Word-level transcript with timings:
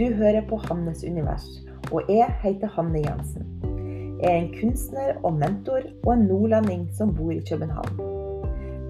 Du 0.00 0.06
hører 0.16 0.40
på 0.48 0.56
Hannes 0.56 1.02
univers, 1.04 1.44
og 1.92 2.06
jeg 2.08 2.32
heter 2.40 2.70
Hanne 2.72 3.02
Jensen. 3.04 3.42
Jeg 4.22 4.30
er 4.30 4.36
en 4.38 4.54
kunstner 4.54 5.18
og 5.28 5.34
mentor, 5.36 5.82
og 6.06 6.14
en 6.14 6.22
nordlending 6.24 6.86
som 6.96 7.10
bor 7.14 7.34
i 7.34 7.42
København. 7.50 7.98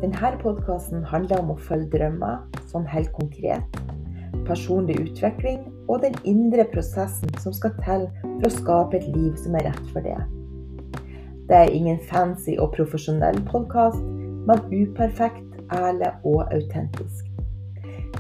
Denne 0.04 0.30
podkasten 0.38 1.02
handler 1.02 1.42
om 1.42 1.50
å 1.50 1.56
følge 1.66 1.88
drømmer, 1.96 2.44
sånn 2.70 2.86
helt 2.92 3.10
konkret, 3.16 3.80
personlig 4.46 5.00
utvikling 5.02 5.64
og 5.88 6.04
den 6.04 6.14
indre 6.22 6.68
prosessen 6.70 7.34
som 7.42 7.58
skal 7.58 7.74
til 7.80 8.06
for 8.20 8.46
å 8.46 8.52
skape 8.60 9.00
et 9.00 9.08
liv 9.10 9.34
som 9.42 9.58
er 9.58 9.66
rett 9.66 9.90
for 9.90 10.06
det. 10.06 10.14
Det 11.50 11.58
er 11.58 11.74
ingen 11.74 11.98
fancy 12.12 12.54
og 12.54 12.70
profesjonell 12.78 13.42
podkast, 13.50 13.98
men 14.46 14.62
uperfekt, 14.70 15.58
ærlig 15.74 16.14
og 16.22 16.46
autentisk. 16.54 17.29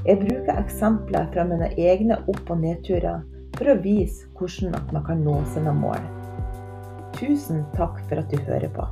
Jeg 0.00 0.16
bruker 0.16 0.56
eksempler 0.56 1.26
fra 1.32 1.42
mine 1.44 1.66
egne 1.76 2.16
opp- 2.32 2.48
og 2.50 2.62
nedturer 2.62 3.20
for 3.58 3.68
å 3.68 3.76
vise 3.84 4.24
hvordan 4.38 4.72
man 4.94 5.04
kan 5.04 5.20
nå 5.20 5.34
sine 5.52 5.74
mål. 5.76 6.00
Tusen 7.18 7.66
takk 7.74 7.98
for 8.08 8.22
at 8.22 8.32
du 8.32 8.40
hører 8.46 8.72
på. 8.72 8.86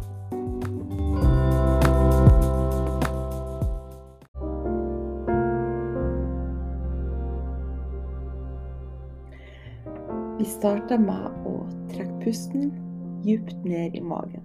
Vi 10.38 10.44
starter 10.52 11.00
med 11.00 11.48
å 11.48 11.56
trekke 11.88 12.20
pusten 12.26 12.68
djupt 13.24 13.64
ned 13.64 13.96
i 13.96 14.04
magen. 14.04 14.44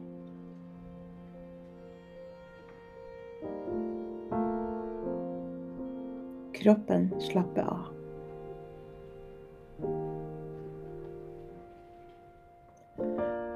Kroppen 6.61 7.07
slapper 7.21 7.61
av. 7.61 7.85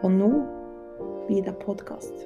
Og 0.01 0.09
nå 0.09 0.29
blir 1.27 1.43
det 1.45 1.53
podkast. 1.59 2.23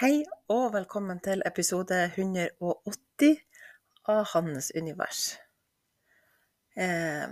Hei 0.00 0.24
og 0.50 0.72
velkommen 0.74 1.22
til 1.22 1.46
episode 1.46 2.00
180 2.16 3.38
av 4.10 4.26
Hannes 4.32 4.72
univers. 4.74 5.22
Eh, 6.74 7.30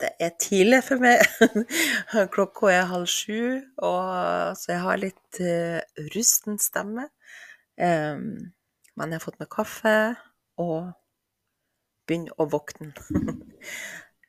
det 0.00 0.12
er 0.20 0.38
tidlig 0.38 0.82
for 0.84 1.02
meg. 1.02 1.26
Klokka 2.34 2.70
er 2.70 2.90
halv 2.90 3.10
sju, 3.10 3.62
og 3.82 4.56
så 4.60 4.74
jeg 4.76 4.82
har 4.84 5.00
litt 5.00 5.40
uh, 5.40 6.06
rusten 6.14 6.60
stemme. 6.60 7.08
Um, 7.76 8.52
men 8.96 9.12
jeg 9.12 9.18
har 9.18 9.24
fått 9.24 9.40
meg 9.42 9.50
kaffe 9.52 9.96
og 10.60 10.94
begynner 12.08 12.36
å 12.40 12.46
våkne. 12.48 12.92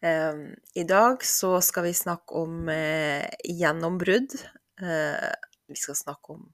um, 0.03 0.43
I 0.81 0.85
dag 0.87 1.23
så 1.23 1.55
skal 1.63 1.87
vi 1.87 1.95
snakke 1.95 2.43
om 2.43 2.67
uh, 2.67 3.23
gjennombrudd. 3.47 4.35
Uh, 4.81 5.31
vi 5.71 5.79
skal 5.79 5.97
snakke 5.99 6.35
om 6.35 6.45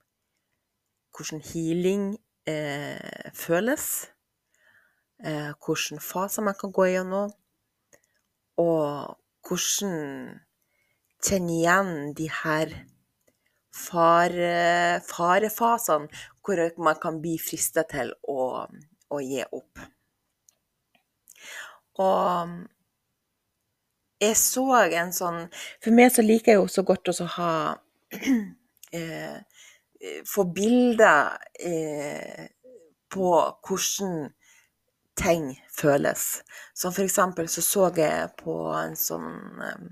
hvordan 1.14 1.42
healing 1.50 2.06
uh, 2.50 3.30
føles. 3.34 3.88
Uh, 5.24 5.52
hvordan 5.64 6.02
faser 6.02 6.46
man 6.46 6.58
kan 6.58 6.74
gå 6.74 6.88
gjennom. 6.92 7.34
Og 8.62 9.18
hvordan 9.44 9.94
kjenne 11.24 11.56
igjen 11.58 11.94
de 12.14 12.28
her 12.42 12.70
fare, 13.74 15.00
farefasene 15.08 16.08
hvor 16.44 16.60
man 16.84 17.00
kan 17.00 17.20
bli 17.22 17.38
fristet 17.40 17.90
til 17.94 18.12
å, 18.28 18.64
å 19.10 19.20
gi 19.24 19.42
opp. 19.48 19.82
Og 22.04 22.54
jeg 24.24 24.36
så 24.38 24.64
en 24.82 25.12
sånn 25.14 25.40
For 25.82 25.94
meg 25.94 26.12
så 26.14 26.24
liker 26.24 26.54
jeg 26.54 26.60
jo 26.62 26.70
så 26.70 26.84
godt 26.86 27.10
å 27.12 27.26
ha 27.36 27.52
eh, 28.98 29.36
Få 30.28 30.44
bilder 30.54 31.36
eh, 31.54 32.48
på 33.14 33.28
hvordan 33.64 34.32
ting 35.14 35.46
føles. 35.70 36.42
Som 36.74 36.92
for 36.92 37.06
eksempel 37.06 37.46
så 37.48 37.62
så 37.62 37.86
jeg 37.96 38.32
på 38.40 38.56
en 38.74 38.96
sånn 38.98 39.62
eh, 39.62 39.84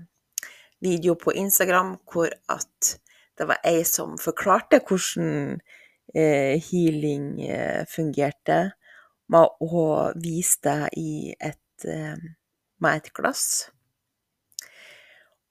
video 0.83 1.15
på 1.15 1.33
Instagram 1.39 1.95
hvor 2.11 2.29
at 2.51 2.97
det 3.39 3.47
var 3.49 3.63
ei 3.65 3.81
som 3.87 4.17
forklarte 4.21 4.83
hvordan 4.83 5.55
healing 6.13 7.41
eh, 7.41 7.85
fungerte, 7.89 8.73
vise 10.15 10.59
det 10.63 10.89
i 10.99 11.33
et, 11.39 11.85
eh, 11.85 12.17
med 12.79 12.95
et 12.95 13.13
glass. 13.13 13.69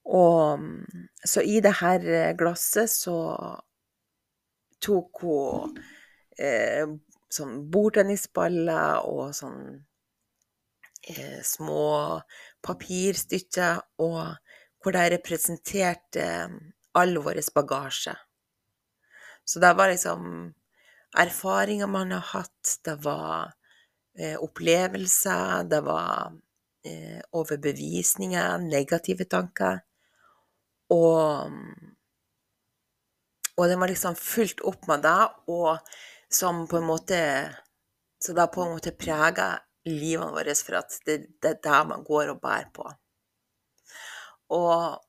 Og 0.05 0.61
så 1.25 1.43
i 1.47 1.61
det 1.63 1.77
her 1.79 2.35
glasset 2.35 2.91
så 2.91 3.17
tok 4.83 5.23
hun 5.23 5.79
eh, 6.39 6.87
sånn 7.33 7.71
bordtennisballer 7.73 9.07
og 9.09 9.31
sånn 9.37 9.63
eh, 11.09 11.41
små 11.47 12.21
papirstykker, 12.67 13.81
og 14.03 14.35
hvor 14.83 14.97
de 14.99 15.07
representerte 15.15 16.27
all 16.99 17.19
vår 17.23 17.41
bagasje. 17.55 18.17
Så 19.45 19.61
det 19.61 19.73
var 19.75 19.91
liksom 19.91 20.53
erfaringer 21.19 21.87
man 21.87 22.13
har 22.13 22.25
hatt, 22.33 22.79
det 22.85 22.97
var 23.05 23.53
eh, 24.19 24.37
opplevelser, 24.41 25.65
det 25.69 25.81
var 25.85 26.33
eh, 26.87 27.21
overbevisninger, 27.37 28.59
negative 28.59 29.25
tanker. 29.25 29.83
Og, 30.93 31.53
og 33.57 33.69
det 33.69 33.77
var 33.81 33.93
liksom 33.93 34.17
fulgt 34.19 34.65
opp 34.69 34.89
med 34.89 35.05
det, 35.05 35.21
og 35.53 35.79
som 36.33 36.67
på 36.69 36.81
en 36.81 36.89
måte 36.89 37.21
Så 38.23 38.33
det 38.33 38.39
har 38.41 38.53
på 38.55 38.63
en 38.63 38.77
måte 38.77 38.93
prega 38.95 39.47
livene 39.91 40.31
våre, 40.31 40.53
for 40.55 40.77
at 40.79 40.95
det, 41.09 41.17
det 41.43 41.49
er 41.49 41.63
det 41.65 41.79
man 41.89 42.05
går 42.07 42.29
og 42.31 42.39
bærer 42.39 42.69
på. 42.71 42.85
Og 44.55 45.01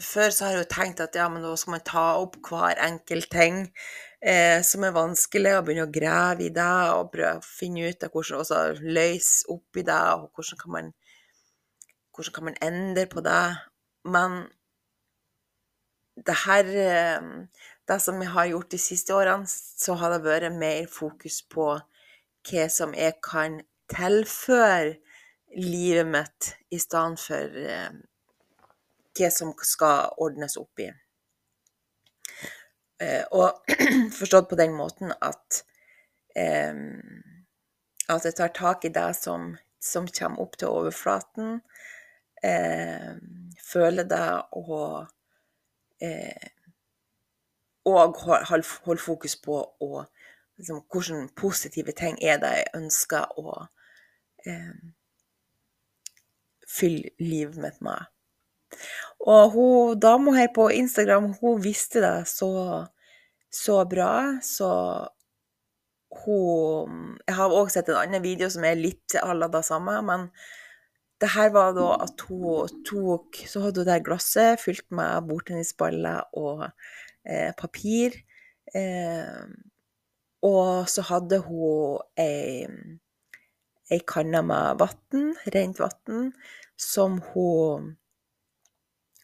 før 0.00 0.30
så 0.30 0.44
har 0.44 0.54
jeg 0.54 0.62
jo 0.62 0.70
tenkt 0.72 1.02
at 1.04 1.16
ja, 1.16 1.26
men 1.28 1.44
da 1.44 1.52
skal 1.58 1.76
man 1.76 1.84
ta 1.84 2.04
opp 2.22 2.38
hver 2.48 2.80
enkelt 2.80 3.28
ting 3.32 3.66
eh, 4.24 4.62
som 4.64 4.86
er 4.86 4.94
vanskelig, 4.96 5.56
og 5.56 5.66
begynne 5.66 5.86
å 5.88 5.92
grave 5.92 6.46
i 6.46 6.52
det 6.54 6.70
og 6.94 7.10
prøve 7.12 7.36
å 7.40 7.44
finne 7.44 7.90
ut 7.90 8.06
av 8.06 8.14
hvordan 8.14 8.40
også 8.40 8.62
løse 8.82 9.52
opp 9.52 9.80
i 9.80 9.86
det, 9.88 10.00
og 10.16 10.30
hvordan 10.32 10.62
kan 10.62 10.74
man, 10.76 10.90
hvordan 12.14 12.36
kan 12.38 12.48
man 12.48 12.60
endre 12.64 13.06
på 13.10 13.24
det. 13.24 13.44
Men 14.08 14.44
det 16.16 16.38
her 16.46 16.72
eh, 16.86 17.28
Det 17.88 17.96
som 17.98 18.20
jeg 18.22 18.30
har 18.30 18.46
gjort 18.46 18.70
de 18.70 18.78
siste 18.78 19.10
årene, 19.12 19.48
så 19.50 19.96
har 19.98 20.12
det 20.12 20.22
vært 20.22 20.54
mer 20.54 20.86
fokus 20.86 21.40
på 21.50 21.64
hva 22.46 22.66
som 22.70 22.94
jeg 22.94 23.16
kan 23.26 23.58
tilføre 23.90 24.94
livet 25.58 26.06
mitt, 26.06 26.52
i 26.70 26.78
stedet 26.78 27.18
for 27.20 27.58
eh, 27.58 27.90
hva 29.18 29.30
som 29.30 29.52
skal 29.66 30.12
ordnes 30.22 30.56
opp 30.60 30.80
i. 30.80 30.88
Eh, 33.02 33.24
og 33.32 33.74
forstått 34.18 34.48
på 34.50 34.58
den 34.60 34.74
måten 34.78 35.12
at 35.20 35.64
eh, 36.36 36.74
At 38.08 38.24
jeg 38.24 38.34
tar 38.34 38.48
tak 38.48 38.84
i 38.84 38.90
det 38.92 39.14
som, 39.16 39.56
som 39.80 40.08
kommer 40.18 40.42
opp 40.42 40.56
til 40.58 40.68
overflaten. 40.68 41.60
Eh, 42.44 43.14
føler 43.72 44.04
det 44.10 44.42
og 44.52 45.06
eh, 46.02 46.48
Og 47.84 48.18
holde 48.26 48.64
hold 48.84 48.98
fokus 48.98 49.36
på 49.36 49.56
og, 49.80 50.04
liksom, 50.58 50.82
hvilke 50.92 51.34
positive 51.36 51.92
ting 51.92 52.18
er 52.22 52.38
det 52.42 52.50
jeg 52.58 52.74
ønsker 52.74 53.38
å 53.38 53.54
eh, 54.46 54.74
fylle 56.78 57.10
livet 57.18 57.56
mitt 57.56 57.80
med. 57.82 58.11
Og 59.22 59.54
hun 59.54 60.00
dama 60.02 60.34
her 60.36 60.50
på 60.54 60.68
Instagram, 60.74 61.32
hun 61.40 61.60
visste 61.62 62.02
det 62.02 62.28
så, 62.30 62.50
så 63.52 63.82
bra, 63.88 64.38
så 64.42 64.70
hun 66.24 67.16
Jeg 67.26 67.36
har 67.38 67.54
òg 67.56 67.70
sett 67.72 67.88
en 67.88 68.00
annen 68.02 68.24
video 68.24 68.50
som 68.52 68.66
er 68.68 68.76
litt 68.76 69.16
à 69.16 69.32
la 69.32 69.48
det 69.48 69.62
samme, 69.64 69.94
men 70.04 70.28
det 71.22 71.30
her 71.32 71.52
var 71.54 71.72
da 71.76 71.88
at 72.02 72.20
hun 72.26 72.82
tok 72.84 73.38
Så 73.46 73.62
hadde 73.62 73.84
hun 73.84 73.88
det 73.88 74.02
glasset 74.04 74.60
fylt 74.60 74.88
med 74.90 75.28
bordtennisballer 75.28 76.34
og 76.34 76.66
eh, 77.24 77.52
papir. 77.56 78.18
Eh, 78.74 79.46
og 80.42 80.90
så 80.90 81.04
hadde 81.06 81.38
hun 81.46 82.02
ei, 82.18 82.66
ei 83.92 84.00
kanne 84.08 84.42
med 84.42 84.82
vann, 84.82 85.28
rent 85.54 85.78
vann, 85.78 86.32
som 86.74 87.20
hun 87.30 87.92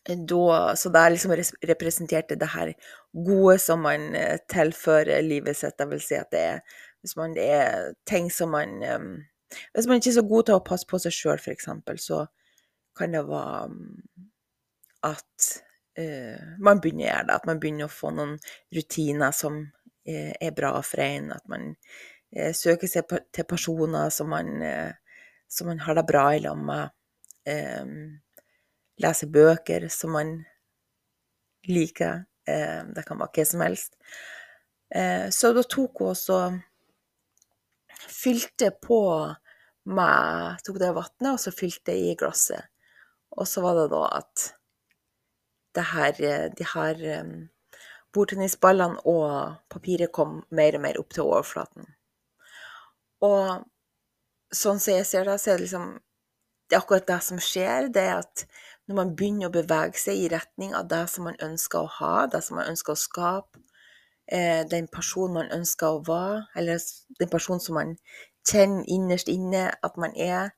da, 0.08 0.76
så 0.76 0.88
det 0.88 1.04
liksom 1.12 1.34
representerte 1.68 2.36
det 2.40 2.48
her 2.54 2.72
gode 3.12 3.58
som 3.60 3.82
man 3.84 4.14
eh, 4.16 4.38
tilfører 4.48 5.22
livet 5.22 5.56
sitt. 5.56 5.76
Det 5.76 5.88
vil 5.90 6.00
si 6.00 6.16
at 6.16 6.30
det 6.32 6.44
er 6.54 6.60
hvis 7.02 7.16
man 7.16 7.34
det 7.36 7.44
er 7.50 7.92
ting 8.06 8.30
som 8.32 8.50
man 8.50 8.82
um, 8.94 9.24
Hvis 9.74 9.86
man 9.86 9.96
ikke 9.96 10.10
er 10.10 10.18
så 10.18 10.26
god 10.28 10.44
til 10.44 10.58
å 10.58 10.64
passe 10.64 10.86
på 10.88 10.98
seg 11.00 11.14
sjøl, 11.14 11.38
f.eks., 11.40 11.68
så 12.04 12.26
kan 12.98 13.14
det 13.14 13.22
være 13.24 13.68
um, 13.70 14.02
at 15.08 15.46
uh, 16.00 16.42
man 16.60 16.82
begynner 16.82 17.06
å 17.06 17.08
gjøre 17.08 17.26
det. 17.28 17.36
At 17.38 17.46
man 17.48 17.60
begynner 17.62 17.88
å 17.88 17.94
få 17.94 18.10
noen 18.12 18.34
rutiner 18.76 19.32
som 19.32 19.56
uh, 19.62 20.34
er 20.36 20.52
bra 20.52 20.74
for 20.84 21.00
en. 21.00 21.32
At 21.32 21.48
man 21.48 21.70
uh, 22.36 22.52
søker 22.52 22.92
seg 22.92 23.08
til 23.32 23.48
personer 23.48 24.12
som 24.12 24.28
man, 24.34 24.52
som 25.48 25.72
man 25.72 25.80
har 25.86 25.96
det 25.96 26.04
bra 26.10 26.26
i 26.34 26.44
lag 26.44 26.60
med. 26.60 26.92
Um, 27.48 28.18
lese 29.02 29.28
bøker 29.30 29.88
som 29.92 30.14
man 30.16 30.32
liker. 31.68 32.24
Eh, 32.48 32.80
det 32.94 33.04
kan 33.06 33.20
være 33.20 33.34
hva 33.36 33.46
som 33.46 33.64
helst. 33.64 33.98
Eh, 34.94 35.28
så 35.34 35.52
da 35.56 35.64
tok 35.66 36.02
hun 36.02 36.14
også 36.14 36.40
Fylte 38.08 38.70
på 38.82 39.00
med 39.90 40.60
Tok 40.64 40.78
det 40.80 40.88
vannet, 40.94 41.28
og 41.32 41.40
så 41.42 41.50
fylte 41.54 41.92
jeg 41.92 42.12
i 42.12 42.16
glasset. 42.18 42.70
Og 43.34 43.46
så 43.46 43.62
var 43.62 43.74
det 43.76 43.88
da 43.92 44.02
at 44.20 44.44
det 45.76 45.84
her, 45.92 46.20
de 46.54 46.66
her 46.72 47.02
bordtennisballene 48.14 49.02
og 49.06 49.58
papiret 49.70 50.12
kom 50.14 50.40
mer 50.54 50.78
og 50.78 50.84
mer 50.84 50.98
opp 51.00 51.14
til 51.14 51.26
overflaten. 51.26 51.86
Og 53.24 53.64
sånn 54.54 54.80
som 54.80 54.94
jeg 54.94 55.06
ser 55.08 55.28
det, 55.28 55.38
så 55.40 55.52
er 55.52 55.58
det 55.58 55.66
liksom 55.68 55.96
Det 56.68 56.76
er 56.76 56.82
akkurat 56.82 57.06
det 57.08 57.22
som 57.24 57.38
skjer. 57.40 57.86
Det 57.88 58.02
er 58.02 58.18
at 58.20 58.42
når 58.88 58.96
man 58.96 59.14
begynner 59.16 59.50
å 59.50 59.52
bevege 59.52 60.00
seg 60.00 60.16
i 60.22 60.28
retning 60.32 60.72
av 60.76 60.88
det 60.88 61.04
som 61.12 61.26
man 61.28 61.36
ønsker 61.44 61.84
å 61.84 61.94
ha, 61.98 62.14
det 62.32 62.40
som 62.44 62.56
man 62.56 62.70
ønsker 62.70 62.94
å 62.94 63.00
skape, 63.00 63.60
eh, 64.32 64.64
den 64.68 64.88
personen 64.88 65.36
man 65.42 65.52
ønsker 65.52 65.98
å 65.98 66.04
være, 66.06 66.46
eller 66.56 66.80
den 67.20 67.28
personen 67.28 67.60
som 67.60 67.76
man 67.76 67.96
kjenner 68.48 68.88
innerst 68.88 69.28
inne 69.28 69.68
at 69.84 70.00
man 70.00 70.16
er, 70.16 70.54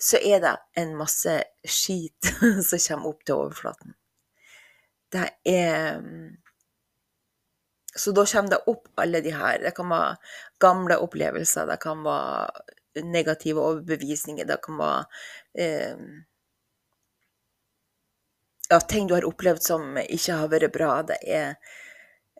så 0.00 0.20
er 0.22 0.40
det 0.40 0.54
en 0.80 0.94
masse 0.96 1.34
skit 1.66 2.30
som 2.68 2.84
kommer 2.86 3.10
opp 3.10 3.26
til 3.26 3.42
overflaten. 3.42 3.96
Det 5.10 5.26
er 5.44 6.00
Så 7.90 8.12
da 8.14 8.22
kommer 8.22 8.50
det 8.50 8.62
opp 8.70 8.86
alle 9.02 9.18
de 9.20 9.32
her. 9.34 9.58
Det 9.58 9.72
kan 9.74 9.88
være 9.90 10.16
gamle 10.62 10.96
opplevelser, 11.02 11.66
det 11.66 11.80
kan 11.82 12.04
være 12.04 13.02
negative 13.02 13.60
overbevisninger, 13.60 14.46
det 14.46 14.60
kan 14.62 14.78
være 14.78 15.04
eh, 15.58 15.96
ja, 18.70 18.80
ting 18.80 19.08
du 19.08 19.14
har 19.14 19.26
opplevd 19.26 19.62
som 19.66 19.98
ikke 20.00 20.38
har 20.38 20.50
vært 20.52 20.72
bra. 20.74 20.92
Det 21.06 21.18
er 21.26 21.56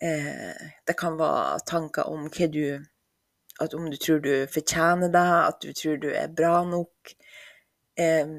eh, 0.03 0.71
Det 0.87 0.97
kan 0.99 1.19
være 1.19 1.61
tanker 1.67 2.09
om 2.09 2.29
hva 2.31 2.49
du 2.53 2.65
At 3.61 3.75
om 3.77 3.91
du 3.91 3.97
tror 4.01 4.23
du 4.25 4.47
fortjener 4.49 5.11
det, 5.13 5.29
at 5.45 5.59
du 5.61 5.73
tror 5.77 5.99
du 6.01 6.09
er 6.09 6.31
bra 6.33 6.63
nok. 6.65 7.13
Eh, 7.99 8.31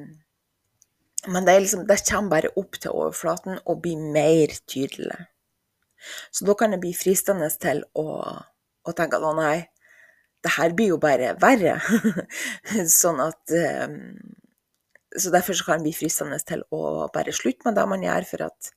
men 1.28 1.46
det, 1.46 1.60
liksom, 1.60 1.86
det 1.86 2.00
kommer 2.10 2.30
bare 2.30 2.50
opp 2.58 2.80
til 2.82 2.96
overflaten 2.96 3.60
og 3.66 3.84
blir 3.84 4.00
mer 4.16 4.56
tydelig. 4.66 5.28
Så 6.32 6.48
da 6.48 6.56
kan 6.58 6.74
det 6.74 6.80
bli 6.82 6.96
fristende 6.98 7.52
til 7.62 7.84
å, 7.94 8.08
å 8.82 8.94
tenke 8.98 9.20
at 9.20 9.28
å 9.30 9.36
nei, 9.38 9.68
det 10.42 10.56
her 10.56 10.74
blir 10.74 10.96
jo 10.96 10.98
bare 10.98 11.36
verre. 11.42 11.78
sånn 13.02 13.22
at 13.22 13.54
um, 13.86 14.00
så 15.18 15.32
derfor 15.34 15.58
så 15.58 15.66
kan 15.68 15.82
det 15.82 15.90
bli 15.90 15.96
fristende 15.96 16.40
til 16.48 16.64
å 16.72 17.08
bare 17.14 17.34
slutte 17.36 17.68
med 17.68 17.76
det 17.78 17.88
man 17.90 18.06
gjør, 18.06 18.28
for 18.30 18.46
at 18.48 18.72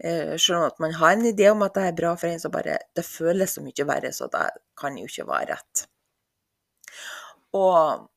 eh, 0.00 0.34
selv 0.40 0.68
om 0.68 0.84
man 0.84 0.96
har 0.96 1.16
en 1.16 1.28
idé 1.28 1.50
om 1.52 1.64
at 1.66 1.76
det 1.76 1.86
er 1.88 1.98
bra 1.98 2.14
for 2.16 2.30
en, 2.30 2.40
så 2.40 2.52
bare 2.52 2.78
det 2.96 3.04
føles 3.06 3.56
så 3.56 3.64
mye 3.64 3.88
verre, 3.88 4.12
så 4.16 4.30
det 4.32 4.46
kan 4.78 4.96
jo 4.98 5.08
ikke 5.08 5.28
være 5.28 5.56
rett. 5.56 5.84
Og 7.58 8.08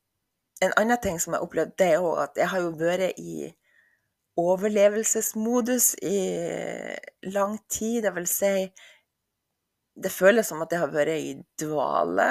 en 0.62 0.78
annen 0.78 1.02
ting 1.02 1.18
som 1.20 1.34
jeg 1.34 1.42
har 1.42 1.48
opplevd, 1.48 1.76
det 1.80 1.90
er 1.90 2.00
jo 2.00 2.14
at 2.22 2.38
jeg 2.38 2.50
har 2.52 2.64
jo 2.64 2.72
vært 2.78 3.20
i 3.20 3.50
overlevelsesmodus 4.42 5.96
i 6.08 6.20
lang 7.34 7.58
tid. 7.70 8.04
Det 8.06 8.16
vil 8.16 8.28
si 8.30 8.56
Det 10.02 10.12
føles 10.12 10.48
som 10.48 10.62
at 10.64 10.72
jeg 10.72 10.80
har 10.80 10.92
vært 10.94 11.20
i 11.20 11.34
dvale. 11.60 12.30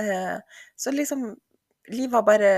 Eh, 0.00 0.38
så 0.76 0.90
liksom 0.90 1.36
Livet 1.88 2.12
har 2.18 2.24
bare 2.26 2.50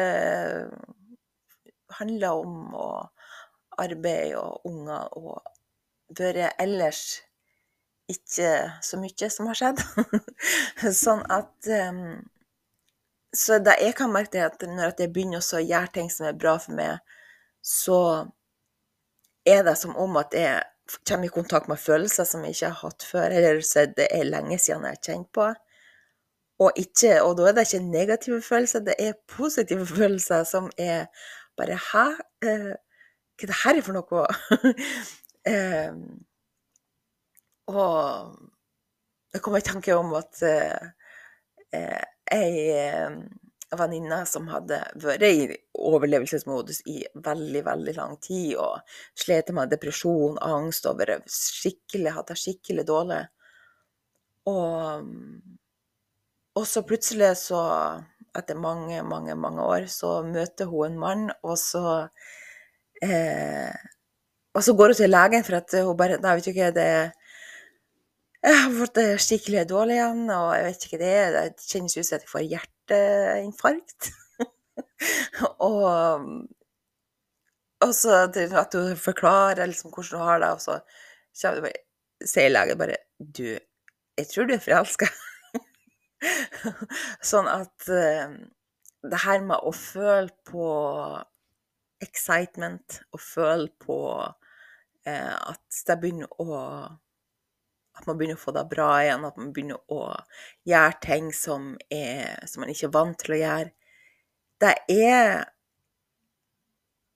handler 1.98 2.42
om 2.42 2.75
å 2.76 2.90
arbeide 3.81 4.38
og 4.40 4.66
unger 4.69 5.19
og 5.19 5.42
være 6.19 6.50
ellers 6.60 7.20
ikke 8.10 8.50
så 8.82 8.99
mye 9.00 9.30
som 9.30 9.49
har 9.50 9.59
skjedd. 9.59 9.82
sånn 11.04 11.23
at 11.30 11.70
um, 11.90 12.20
Så 13.30 13.61
da 13.62 13.76
jeg 13.78 13.94
kan 13.99 14.11
merke, 14.11 14.35
det 14.35 14.42
at 14.42 14.66
når 14.66 14.97
jeg 14.99 15.12
begynner 15.14 15.38
å 15.38 15.62
gjøre 15.62 15.94
ting 15.94 16.11
som 16.11 16.26
er 16.26 16.38
bra 16.38 16.56
for 16.59 16.75
meg, 16.75 16.99
så 17.62 18.26
er 19.47 19.62
det 19.64 19.76
som 19.78 19.94
om 19.97 20.18
at 20.18 20.35
jeg 20.35 20.64
kommer 21.06 21.28
i 21.28 21.32
kontakt 21.32 21.68
med 21.70 21.78
følelser 21.78 22.26
som 22.26 22.42
jeg 22.44 22.56
ikke 22.56 22.73
har 22.73 22.88
hatt 22.88 23.06
før, 23.06 23.30
eller 23.30 23.61
så 23.62 23.87
det 23.87 24.09
er 24.11 24.26
lenge 24.26 24.59
siden 24.59 24.87
jeg 24.88 24.99
har 24.99 25.04
kjent 25.06 25.30
på. 25.37 25.47
Og, 26.61 26.73
ikke, 26.76 27.20
og 27.25 27.38
da 27.38 27.47
er 27.49 27.56
det 27.56 27.68
ikke 27.68 27.87
negative 27.87 28.42
følelser, 28.44 28.82
det 28.85 28.97
er 28.99 29.20
positive 29.30 29.87
følelser 30.00 30.44
som 30.49 30.68
er 30.76 31.06
bare 31.61 31.79
Hæ? 31.90 32.07
Eh, 32.45 32.73
hva 33.40 33.47
er 33.47 33.52
det 33.52 33.61
her 33.62 33.83
for 33.85 33.97
noe? 33.97 34.25
eh, 35.52 35.93
og 37.71 38.40
jeg 39.33 39.45
kom 39.45 39.57
i 39.57 39.64
tanke 39.64 39.95
om 39.97 40.17
at 40.19 40.43
eh, 40.47 40.88
eh 41.76 42.00
ei 42.31 42.50
eh, 42.71 43.17
venninne 43.79 44.21
som 44.26 44.49
hadde 44.50 44.79
vært 45.02 45.25
i 45.26 45.49
overlevelsesmodus 45.79 46.83
i 46.90 47.00
veldig, 47.14 47.62
veldig 47.67 47.95
lang 47.97 48.17
tid 48.23 48.57
og 48.59 48.81
slet 49.19 49.50
med 49.55 49.71
depresjon, 49.73 50.38
angst 50.43 50.87
over 50.90 51.17
skikkelig, 51.26 52.12
hatt 52.14 52.33
det 52.33 52.38
skikkelig 52.38 52.87
dårlig. 52.87 53.21
Og, 54.50 55.11
og 56.59 56.67
så 56.67 56.83
plutselig 56.87 57.33
så 57.45 57.62
etter 58.38 58.58
mange, 58.58 59.00
mange, 59.06 59.34
mange 59.38 59.64
år, 59.64 59.87
så 59.90 60.20
møter 60.26 60.68
hun 60.70 60.92
en 60.92 61.00
mann, 61.00 61.25
og 61.42 61.56
så 61.58 61.84
eh, 63.02 63.72
Og 64.54 64.64
så 64.66 64.75
går 64.75 64.92
hun 64.92 64.99
til 64.99 65.10
legen 65.10 65.44
for 65.46 65.58
at 65.60 65.75
hun 65.78 65.96
bare 65.99 66.20
Nei, 66.22 66.37
vet 66.37 66.46
du 66.46 66.52
ikke, 66.52 66.70
det 66.76 66.87
Jeg 68.44 68.56
har 68.62 68.76
fått 68.78 68.94
det 68.96 69.08
skikkelig 69.20 69.66
dårlig 69.68 69.99
igjen, 69.99 70.22
og 70.32 70.54
jeg 70.56 70.64
vet 70.68 70.87
ikke 70.87 71.02
det 71.02 71.16
Det 71.37 71.66
kjennes 71.66 71.96
ut 71.96 72.06
som 72.06 72.16
at 72.16 72.25
jeg 72.25 72.32
får 72.34 72.46
hjerteinfarkt. 72.54 74.10
og, 75.70 76.28
og 77.84 77.92
så 77.96 78.22
at 78.25 78.78
hun 78.78 78.94
forklarer 78.96 79.66
liksom 79.66 79.92
hvordan 79.92 80.20
hun 80.20 80.28
har 80.28 80.44
det, 80.44 80.54
og 80.54 80.62
så 80.62 80.78
sier 82.26 82.54
legen 82.54 82.80
bare 82.80 83.02
Du, 83.18 83.44
jeg 84.20 84.28
tror 84.30 84.49
du 84.49 84.54
er 84.54 84.64
forelska. 84.64 85.10
sånn 87.31 87.49
at 87.50 87.89
uh, 87.89 88.33
det 89.11 89.21
her 89.25 89.45
med 89.45 89.65
å 89.65 89.73
føle 89.75 90.33
på 90.49 90.71
excitement, 92.00 93.00
og 93.12 93.23
føle 93.25 93.71
på 93.81 94.00
uh, 94.21 95.37
at 95.53 95.85
det 95.87 96.00
begynner 96.00 96.43
å 96.43 96.59
at 98.00 98.07
man 98.09 98.17
begynner 98.17 98.39
å 98.39 98.41
få 98.41 98.53
det 98.57 98.65
bra 98.71 98.89
igjen, 99.03 99.25
at 99.29 99.37
man 99.37 99.50
begynner 99.53 99.81
å 99.93 100.05
gjøre 100.69 101.00
ting 101.05 101.27
som, 101.37 101.75
er, 101.93 102.39
som 102.49 102.62
man 102.62 102.71
ikke 102.73 102.87
er 102.89 102.95
vant 102.95 103.19
til 103.21 103.35
å 103.35 103.41
gjøre. 103.41 103.73
Det 104.61 104.75
er 104.95 105.43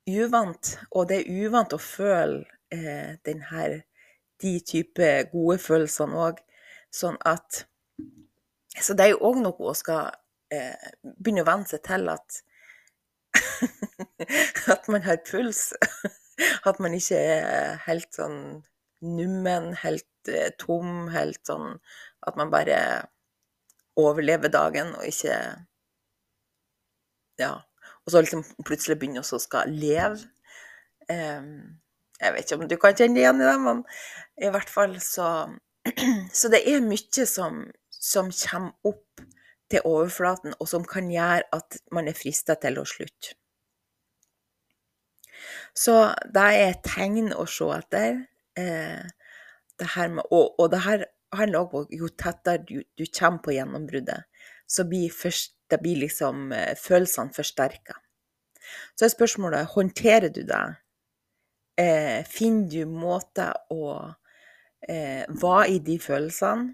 uvant, 0.05 0.75
og 0.91 1.07
det 1.09 1.21
er 1.21 1.45
uvant 1.45 1.73
å 1.73 1.81
føle 1.81 2.43
eh, 2.73 3.17
den 3.25 3.41
de 4.43 4.53
type 4.67 5.09
gode 5.31 5.57
følelsene 5.63 6.21
òg. 6.27 6.41
Sånn 6.93 7.17
at 7.25 7.65
Så 8.81 8.95
det 8.97 9.05
er 9.05 9.13
jo 9.13 9.23
òg 9.29 9.39
noe 9.43 9.71
å 9.71 9.75
skal 9.77 10.11
eh, 10.53 10.91
begynne 11.03 11.45
å 11.45 11.47
venne 11.47 11.69
seg 11.69 11.83
til 11.85 12.09
at 12.11 12.41
At 14.73 14.87
man 14.91 15.03
har 15.03 15.19
puls. 15.27 15.73
At 16.67 16.79
man 16.83 16.95
ikke 16.95 17.19
er 17.19 17.77
helt 17.85 18.11
sånn 18.15 18.39
nummen, 19.05 19.73
helt 19.83 20.31
eh, 20.31 20.51
tom, 20.59 21.07
helt 21.13 21.41
sånn 21.47 21.77
At 22.25 22.39
man 22.39 22.51
bare 22.53 22.79
overlever 23.99 24.51
dagen 24.51 24.95
og 24.97 25.07
ikke 25.07 25.39
Ja. 27.39 27.55
Og 28.05 28.13
så 28.13 28.21
liksom 28.21 28.43
plutselig 28.67 28.99
begynne 29.01 29.23
å 29.23 29.39
skal 29.41 29.71
leve. 29.73 30.19
Um, 31.09 31.79
jeg 32.21 32.33
vet 32.33 32.45
ikke 32.45 32.57
om 32.59 32.67
du 32.69 32.75
kan 32.81 32.97
kjenne 32.97 33.17
igjen 33.21 33.41
i 33.41 33.47
det, 33.47 33.55
men 33.61 33.81
i 34.45 34.51
hvert 34.53 34.69
fall 34.69 34.93
så 35.01 35.29
Så 36.39 36.49
det 36.53 36.61
er 36.69 36.85
mye 36.85 37.25
som, 37.29 37.63
som 38.05 38.29
kommer 38.29 38.75
opp 38.85 39.23
til 39.71 39.81
overflaten, 39.85 40.53
og 40.59 40.69
som 40.69 40.85
kan 40.85 41.09
gjøre 41.09 41.47
at 41.55 41.79
man 41.95 42.07
er 42.09 42.17
frista 42.17 42.55
til 42.61 42.77
å 42.77 42.85
slutte. 42.87 43.33
Så 45.75 45.95
det 46.31 46.43
er 46.53 46.69
et 46.69 46.85
tegn 46.85 47.33
å 47.35 47.45
se 47.49 47.67
etter. 47.75 48.21
Eh, 48.57 49.03
det 49.79 49.89
med, 50.13 50.23
og, 50.31 50.55
og, 50.59 50.69
det 50.71 50.79
her 50.85 51.03
handler 51.35 51.65
også 51.65 51.81
om 51.81 51.97
jo 51.99 52.09
tettere 52.15 52.63
du, 52.63 52.77
du 52.95 53.03
kommer 53.11 53.43
på 53.43 53.55
gjennombruddet, 53.57 54.23
så 54.67 54.85
blir, 54.87 55.11
først, 55.11 55.57
blir 55.81 55.99
liksom 56.05 56.51
eh, 56.55 56.73
følelsene 56.79 57.35
forsterka. 57.35 57.97
Så 58.95 59.05
er 59.05 59.13
spørsmålet 59.13 59.73
håndterer 59.75 60.31
du 60.33 60.45
det? 60.47 60.63
Eh, 61.77 62.23
finner 62.23 62.69
du 62.71 62.85
måter 62.87 63.51
å 63.73 63.97
eh, 64.87 65.27
være 65.27 65.67
i 65.75 65.81
de 65.83 65.99
følelsene, 65.99 66.71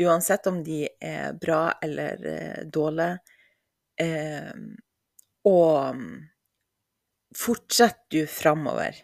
uansett 0.00 0.46
om 0.46 0.62
de 0.64 0.86
er 1.00 1.32
bra 1.40 1.72
eller 1.82 2.26
eh, 2.26 2.60
dårlige? 2.64 3.18
Eh, 4.00 4.52
og 5.48 6.02
fortsetter 7.36 8.06
du 8.08 8.26
framover? 8.26 8.96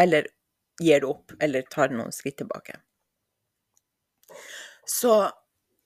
Eller 0.00 0.26
gir 0.80 1.00
du 1.00 1.10
opp, 1.10 1.34
eller 1.40 1.62
tar 1.70 1.92
noen 1.92 2.12
skritt 2.14 2.38
tilbake? 2.40 2.78
Så 4.88 5.30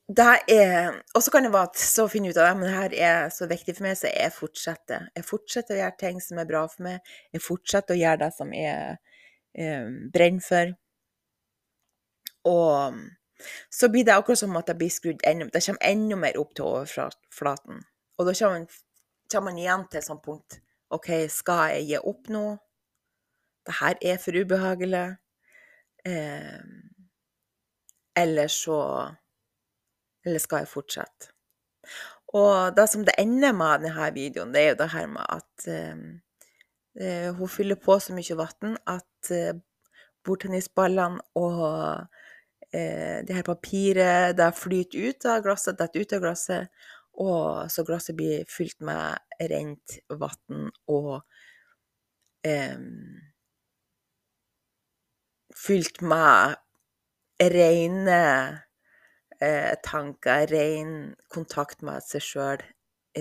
det 0.07 0.27
er 0.47 1.01
Og 1.15 1.23
så 1.23 1.31
kan 1.31 1.43
det 1.43 1.51
være 1.51 1.67
at 1.67 1.79
så 1.81 2.07
finner 2.07 2.29
jeg 2.31 2.37
ut 2.37 2.39
at 2.39 2.61
det 2.61 2.71
her 2.71 2.93
er 2.95 3.29
så 3.33 3.47
viktig 3.49 3.75
for 3.75 3.83
meg, 3.89 3.97
så 3.99 4.07
jeg 4.07 4.31
fortsetter. 4.31 5.09
Jeg 5.15 5.27
fortsetter 5.27 5.75
å 5.75 5.79
gjøre 5.81 5.99
ting 5.99 6.21
som 6.23 6.39
er 6.39 6.47
bra 6.47 6.63
for 6.71 6.87
meg. 6.87 7.13
Jeg 7.35 7.43
fortsetter 7.43 7.95
å 7.95 7.99
gjøre 7.99 8.21
det 8.23 8.29
som 8.37 8.53
jeg 8.55 8.97
eh, 9.59 9.89
brenner 10.13 10.45
for. 10.47 10.71
Og 12.47 13.01
så 13.71 13.89
blir 13.89 14.05
det 14.05 14.15
akkurat 14.15 14.39
som 14.39 14.55
at 14.57 14.67
det 14.67 14.77
blir 14.77 14.89
skrudd 14.89 15.21
enda 15.27 15.45
Det 15.53 15.65
kommer 15.65 15.85
enda 15.85 16.15
mer 16.15 16.39
opp 16.39 16.55
til 16.55 16.65
overflaten. 16.65 17.83
Og 18.17 18.25
da 18.25 18.33
kommer 18.33 18.59
man, 18.59 18.67
kommer 19.31 19.51
man 19.51 19.59
igjen 19.61 19.85
til 19.91 19.97
et 19.97 20.07
sånt 20.07 20.23
punkt. 20.25 20.59
OK, 20.89 21.09
skal 21.29 21.75
jeg 21.75 21.87
gi 21.91 21.97
opp 22.01 22.29
nå? 22.33 22.45
Det 23.67 23.75
her 23.81 23.95
er 24.01 24.17
for 24.17 24.31
ubehagelig. 24.31 25.07
Eh, 26.05 26.59
eller 28.17 28.47
så 28.47 28.77
eller 30.25 30.39
skal 30.43 30.63
jeg 30.63 30.71
fortsette? 30.71 31.31
Og 32.35 32.75
det 32.75 32.89
som 32.91 33.05
det 33.07 33.15
ender 33.19 33.53
med 33.55 33.85
denne 33.85 34.09
videoen, 34.13 34.51
det 34.53 34.61
er 34.61 34.69
jo 34.73 34.79
det 34.81 34.89
her 34.91 35.05
med 35.07 35.23
at 35.31 35.67
eh, 35.71 37.29
hun 37.35 37.49
fyller 37.49 37.79
på 37.79 37.99
så 37.99 38.15
mye 38.15 38.35
vann 38.35 38.75
at 38.87 39.31
eh, 39.31 39.55
bordtennisballene 40.27 41.21
og 41.39 42.07
uh, 42.75 43.17
det 43.27 43.35
her 43.35 43.47
papiret 43.47 44.37
det 44.37 44.51
flyter 44.57 45.09
ut 45.09 45.27
av 45.29 45.43
glasset, 45.45 45.77
detter 45.79 46.03
ut 46.03 46.15
av 46.17 46.23
glasset, 46.25 46.85
og 47.17 47.71
så 47.73 47.83
glasset 47.85 48.15
blir 48.17 48.45
fylt 48.49 48.77
med 48.85 49.17
rent 49.49 49.97
vann 50.09 50.69
og 50.85 51.21
eh, 52.45 52.77
Fylt 55.57 56.03
med 56.05 56.53
rene 57.41 58.21
eh, 59.41 59.73
tanker, 59.83 60.45
ren 60.51 60.91
kontakt 61.33 61.81
med 61.81 62.05
seg 62.05 62.21
sjøl, 62.21 62.61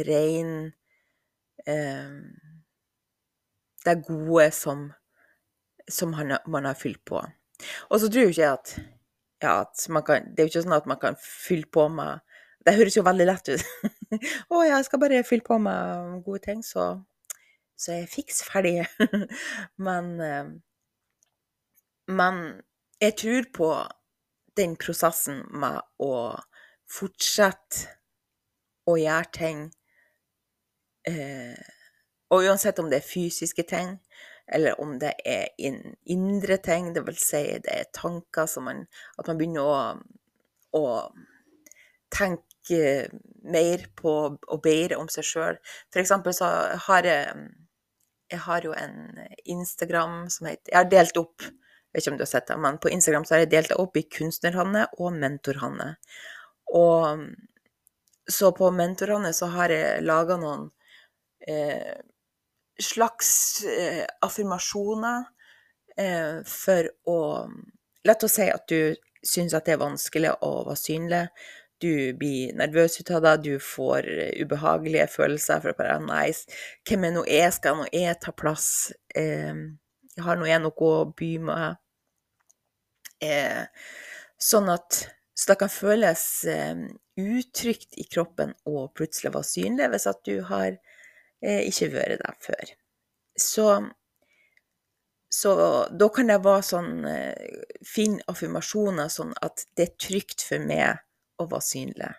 ren 0.04 0.50
eh, 1.64 2.18
Det 3.86 3.96
gode 4.04 4.50
som, 4.52 4.90
som 5.88 6.12
man 6.12 6.68
har 6.68 6.76
fylt 6.76 7.00
på. 7.08 7.24
Og 7.88 8.00
så 8.02 8.10
tror 8.10 8.26
jeg 8.26 8.36
ikke 8.36 8.52
at, 8.52 8.76
ja, 9.42 9.64
kan 10.06 10.30
Det 10.32 10.40
er 10.40 10.46
jo 10.46 10.52
ikke 10.52 10.64
sånn 10.64 10.76
at 10.78 10.86
man 10.88 11.00
kan 11.00 11.18
fylle 11.20 11.68
på 11.72 11.88
med 11.92 12.22
Det 12.66 12.74
høres 12.74 12.96
jo 12.96 13.04
veldig 13.06 13.26
lett 13.28 13.48
ut. 13.52 13.62
Å, 14.50 14.62
jeg 14.66 14.86
skal 14.86 15.00
bare 15.02 15.22
fylle 15.26 15.46
på 15.46 15.58
med 15.62 16.22
gode 16.26 16.40
ting, 16.48 16.64
så, 16.66 16.96
så 17.78 17.92
er 17.94 18.00
jeg 18.00 18.10
fiks 18.10 18.42
ferdig. 18.42 18.80
men, 19.86 20.08
eh, 20.18 20.48
men 22.10 22.40
jeg 22.98 23.14
tror 23.22 23.46
på 23.54 23.70
den 24.58 24.74
prosessen 24.80 25.44
med 25.54 25.78
å 26.02 26.12
fortsette 26.90 27.92
å 28.86 28.96
gjøre 28.98 29.32
ting 29.34 29.62
eh, 31.10 31.58
Og 32.30 32.46
uansett 32.46 32.78
om 32.82 32.90
det 32.90 33.00
er 33.00 33.06
fysiske 33.06 33.66
ting, 33.68 33.96
eller 34.52 34.80
om 34.80 34.98
det 34.98 35.12
er 35.26 35.48
in 35.58 35.80
indre 36.04 36.58
ting, 36.62 36.92
vil 36.94 37.18
si 37.18 37.42
det 37.64 37.72
er 37.72 37.92
tanker 37.94 38.46
som 38.46 38.68
man 38.68 38.86
At 39.18 39.26
man 39.26 39.38
begynner 39.38 39.66
å, 39.66 39.78
å 40.78 40.84
tenke 42.12 43.08
mer 43.46 43.86
på 43.98 44.14
og 44.36 44.62
bedre 44.62 44.98
om 44.98 45.08
seg 45.10 45.26
sjøl. 45.26 45.58
For 45.90 46.02
eksempel 46.02 46.34
så 46.34 46.50
har 46.88 47.06
jeg 47.06 47.46
jeg 48.26 48.42
har 48.42 48.64
jo 48.66 48.72
en 48.74 49.20
Instagram 49.44 50.24
som 50.34 50.48
heter 50.48 50.72
Jeg 50.72 50.78
har 50.80 50.90
delt 50.90 51.18
opp 51.20 51.44
jeg 51.96 52.02
vet 52.02 52.04
ikke 52.04 52.12
om 52.12 52.16
du 52.18 52.22
har 52.26 52.28
sett 52.28 52.48
det, 52.50 52.56
men 52.60 52.76
på 52.76 52.90
Instagram 52.92 53.24
så 53.24 53.32
har 53.32 53.38
jeg 53.40 53.50
delt 53.54 53.70
det 53.72 53.76
opp 53.80 53.94
i 53.96 54.02
Kunstnerhanne 54.12 54.82
og 55.00 55.14
Mentorhanne. 55.16 55.86
Og 56.76 57.22
så 58.28 58.50
på 58.52 58.68
Mentorhanne 58.74 59.30
så 59.32 59.48
har 59.54 59.72
jeg 59.72 60.02
laga 60.04 60.36
noen 60.36 60.66
eh, 61.48 61.96
slags 62.82 63.64
eh, 63.64 64.04
affirmasjoner 64.24 65.24
eh, 65.96 66.42
for 66.44 66.90
å 67.10 67.20
Lett 68.06 68.22
å 68.22 68.28
si 68.30 68.44
at 68.46 68.68
du 68.70 68.94
syns 69.26 69.54
at 69.56 69.66
det 69.66 69.72
er 69.74 69.80
vanskelig 69.80 70.30
å 70.46 70.50
være 70.68 70.78
synlig. 70.78 71.22
Du 71.82 72.14
blir 72.14 72.52
nervøs 72.54 73.00
ut 73.00 73.10
av 73.16 73.24
det, 73.24 73.32
du 73.42 73.56
får 73.58 74.06
ubehagelige 74.38 75.08
følelser 75.10 75.64
for 75.64 75.74
bare 75.74 75.96
Nei, 76.04 76.28
hvem 76.86 77.08
er 77.08 77.16
nå 77.16 77.24
jeg? 77.26 77.50
Skal 77.56 77.80
nå 77.80 77.88
jeg 77.90 78.14
ta 78.22 78.30
plass? 78.30 78.68
Eh, 79.10 79.58
har 80.22 80.38
nå 80.38 80.46
jeg 80.46 80.62
noe 80.62 80.92
å 80.92 81.02
by 81.18 81.32
med? 81.48 81.82
Eh, 83.26 83.66
sånn 84.38 84.70
at 84.70 85.02
så 85.36 85.50
det 85.50 85.58
kan 85.60 85.72
føles 85.72 86.22
eh, 86.48 86.86
utrygt 87.20 87.98
i 88.00 88.06
kroppen 88.08 88.54
å 88.68 88.86
plutselig 88.96 89.34
være 89.34 89.48
synlig 89.50 89.90
hvis 89.92 90.08
at 90.08 90.22
du 90.28 90.38
har 90.48 90.70
eh, 90.70 90.95
ikke 91.42 91.92
vært 91.92 92.22
der 92.22 92.36
før. 92.40 92.72
Så, 93.36 93.66
så 95.32 95.56
da 95.92 96.08
kan 96.12 96.30
det 96.32 96.38
være 96.44 96.64
sånn 96.64 96.92
eh, 97.10 97.58
Finn 97.84 98.16
affirmasjoner 98.30 99.10
sånn 99.12 99.34
at 99.44 99.66
det 99.76 99.90
er 99.90 99.98
trygt 100.00 100.46
for 100.46 100.64
meg 100.64 101.02
å 101.36 101.48
være 101.50 101.68
synlig. 101.68 102.14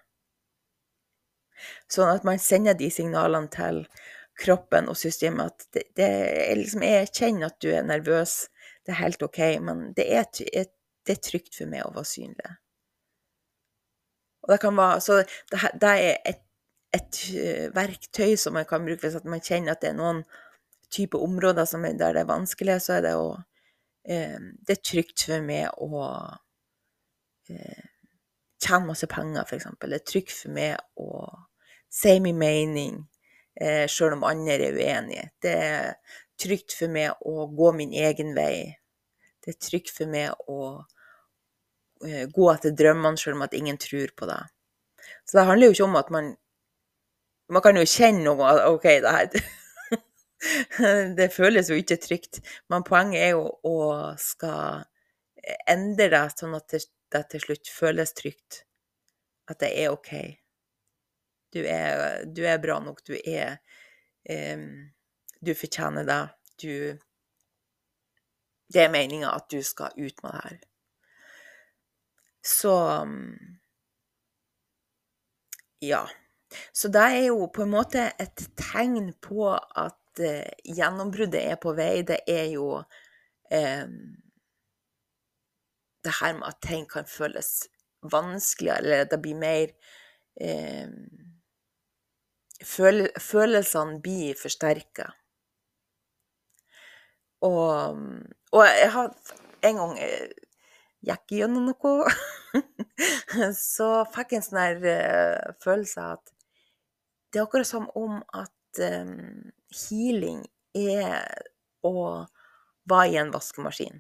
Sånn 1.90 2.14
at 2.14 2.28
man 2.28 2.38
sender 2.42 2.78
de 2.78 2.92
signalene 2.94 3.50
til 3.54 3.82
kroppen 4.38 4.92
og 4.92 5.00
systemet 5.00 5.50
at 5.50 5.68
det, 5.74 5.84
det 5.98 6.10
liksom, 6.60 6.84
Jeg 6.86 7.10
kjenner 7.10 7.50
at 7.50 7.58
du 7.64 7.72
er 7.74 7.86
nervøs, 7.88 8.44
det 8.86 8.94
er 8.94 9.02
helt 9.02 9.24
OK, 9.26 9.42
men 9.66 9.88
det 9.98 10.06
er 10.14 10.30
det 11.08 11.16
er 11.16 11.24
trygt 11.24 11.56
for 11.56 11.70
meg 11.72 11.86
å 11.88 11.94
være 11.96 12.10
synlig. 12.10 12.58
Og 14.44 14.54
det 14.54 14.60
kan 14.64 14.78
være, 14.78 15.00
så 15.04 15.22
det, 15.24 15.62
det 15.82 15.94
er 15.94 16.20
et, 16.32 16.44
et, 16.98 17.22
eh, 17.38 17.68
verktøy 17.76 18.36
som 18.40 18.58
man 18.58 18.68
kan 18.68 18.86
bruke 18.86 19.06
hvis 19.06 19.24
man 19.26 19.44
kjenner 19.44 19.76
at 19.76 19.84
det 19.84 19.94
er 19.94 20.00
noen 20.00 20.24
type 20.94 21.18
områder 21.18 21.68
er, 21.76 21.94
der 21.94 22.14
det 22.14 22.22
er 22.22 22.32
vanskelig, 22.32 22.82
så 22.82 22.98
er 22.98 23.02
det 23.02 23.12
jo 23.12 23.28
eh, 24.08 24.40
Det 24.68 24.78
er 24.78 24.84
trygt 24.84 25.26
for 25.28 25.44
meg 25.44 25.68
å 25.84 26.02
eh, 27.52 27.84
tjene 28.64 28.88
masse 28.88 29.08
penger, 29.12 29.44
f.eks. 29.44 29.68
Det 29.82 30.00
er 30.00 30.08
trygt 30.08 30.34
for 30.36 30.56
meg 30.56 30.78
å 30.96 31.28
si 31.92 32.18
min 32.24 32.40
mening, 32.40 33.02
eh, 33.60 33.86
sjøl 33.92 34.18
om 34.18 34.28
andre 34.28 34.72
er 34.72 34.80
uenige. 34.80 35.30
Det 35.44 35.54
er 35.54 36.20
trygt 36.40 36.76
for 36.78 36.92
meg 36.92 37.20
å 37.26 37.48
gå 37.52 37.72
min 37.76 37.94
egen 37.94 38.34
vei. 38.38 38.78
Det 39.44 39.56
er 39.56 39.64
trygt 39.70 39.94
for 39.96 40.10
meg 40.12 40.34
å 40.48 40.86
gå 41.98 42.44
etter 42.52 42.76
drømmene 42.78 43.18
selv 43.18 43.40
om 43.40 43.46
at 43.48 43.56
ingen 43.58 43.80
tror 43.82 44.12
på 44.14 44.28
det. 44.30 44.44
Så 45.26 45.40
det 45.40 45.46
handler 45.48 45.72
jo 45.72 45.74
ikke 45.74 45.88
om 45.88 45.96
at 45.98 46.12
man 46.14 46.28
Man 47.50 47.64
kan 47.64 47.78
jo 47.80 47.86
kjenne 47.88 48.26
noe 48.26 48.52
OK, 48.74 48.86
det 49.04 49.14
her 49.16 49.30
Det 51.18 51.30
føles 51.34 51.70
jo 51.72 51.78
ikke 51.80 51.98
trygt, 52.02 52.42
men 52.70 52.86
poenget 52.86 53.24
er 53.24 53.32
jo 53.34 53.48
å 53.66 53.78
skal 54.22 54.84
endre 55.70 56.10
det 56.12 56.24
sånn 56.36 56.56
at 56.58 56.76
det 56.76 57.22
til 57.32 57.44
slutt 57.44 57.72
føles 57.72 58.14
trygt. 58.14 58.62
At 59.48 59.62
det 59.64 59.72
er 59.80 59.94
OK. 59.96 60.12
Du 61.56 61.62
er, 61.64 62.26
du 62.28 62.44
er 62.46 62.60
bra 62.62 62.78
nok. 62.84 63.00
Du 63.08 63.16
er 63.16 63.58
um, 64.30 64.92
Du 65.40 65.54
fortjener 65.56 66.04
det. 66.08 66.22
Du 66.62 66.72
Det 68.74 68.82
er 68.84 68.92
meninga 68.92 69.32
at 69.32 69.48
du 69.52 69.62
skal 69.64 69.96
ut 69.96 70.24
med 70.24 70.32
det 70.34 70.42
her. 70.44 70.58
Så 72.44 72.74
Ja. 75.82 76.08
Så 76.74 76.92
det 76.94 77.04
er 77.04 77.26
jo 77.28 77.50
på 77.54 77.66
en 77.66 77.74
måte 77.74 78.10
et 78.22 78.46
tegn 78.60 79.12
på 79.24 79.50
at 79.54 80.22
eh, 80.24 80.48
gjennombruddet 80.64 81.44
er 81.44 81.60
på 81.62 81.74
vei. 81.78 82.02
Det 82.08 82.22
er 82.32 82.46
jo 82.54 82.70
eh, 83.52 83.86
det 86.08 86.16
her 86.22 86.38
med 86.40 86.48
at 86.48 86.62
ting 86.64 86.88
kan 86.90 87.08
føles 87.10 87.68
vanskeligere, 88.12 88.78
eller 88.78 89.10
det 89.12 89.22
blir 89.22 89.40
mer 89.40 89.74
eh, 90.42 90.90
føl 92.64 93.08
Følelsene 93.20 94.02
blir 94.02 94.38
forsterka. 94.42 95.12
Og, 97.42 98.00
og, 98.52 98.64
jeg 98.66 98.92
har 98.92 99.12
en 99.64 99.80
gang 99.82 99.98
jeg 100.00 100.14
eh, 100.22 100.46
gikk 101.08 101.36
gjennom 101.38 101.68
noe, 101.70 102.10
så 103.76 103.90
fikk 104.14 104.34
jeg 104.34 104.42
en 104.42 104.48
sånn 104.48 104.88
uh, 104.88 105.54
følelse 105.62 106.02
av 106.02 106.16
at 106.18 106.34
det 107.38 107.44
er 107.44 107.46
akkurat 107.46 107.70
som 107.70 107.84
om 107.94 108.16
at 108.34 108.80
um, 108.82 109.52
healing 109.70 110.40
er 110.74 111.22
å 111.86 111.92
være 112.90 113.12
i 113.14 113.18
en 113.22 113.30
vaskemaskin. 113.30 114.00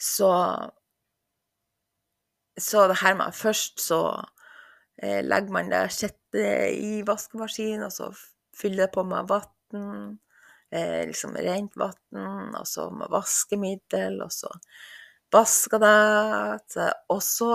Så 0.00 0.30
så 2.58 2.86
det 2.88 2.96
her 3.02 3.18
med 3.18 3.36
Først 3.36 3.82
så 3.84 4.00
eh, 5.02 5.20
legger 5.20 5.52
man 5.52 5.68
det 5.68 5.84
sjette 5.92 6.46
i 6.72 7.02
vaskemaskinen, 7.06 7.84
og 7.86 7.92
så 7.92 8.08
fyller 8.56 8.86
det 8.86 8.94
på 8.96 9.04
med 9.04 9.28
vann. 9.28 10.16
Eh, 10.72 11.04
liksom 11.12 11.36
rent 11.36 11.76
vann, 11.76 12.56
og 12.56 12.64
så 12.66 12.88
med 12.90 13.12
vaskemiddel, 13.12 14.16
og 14.24 14.32
så 14.32 14.48
vasker 15.32 15.84
det. 15.84 16.88
Og 17.12 17.20
så 17.22 17.52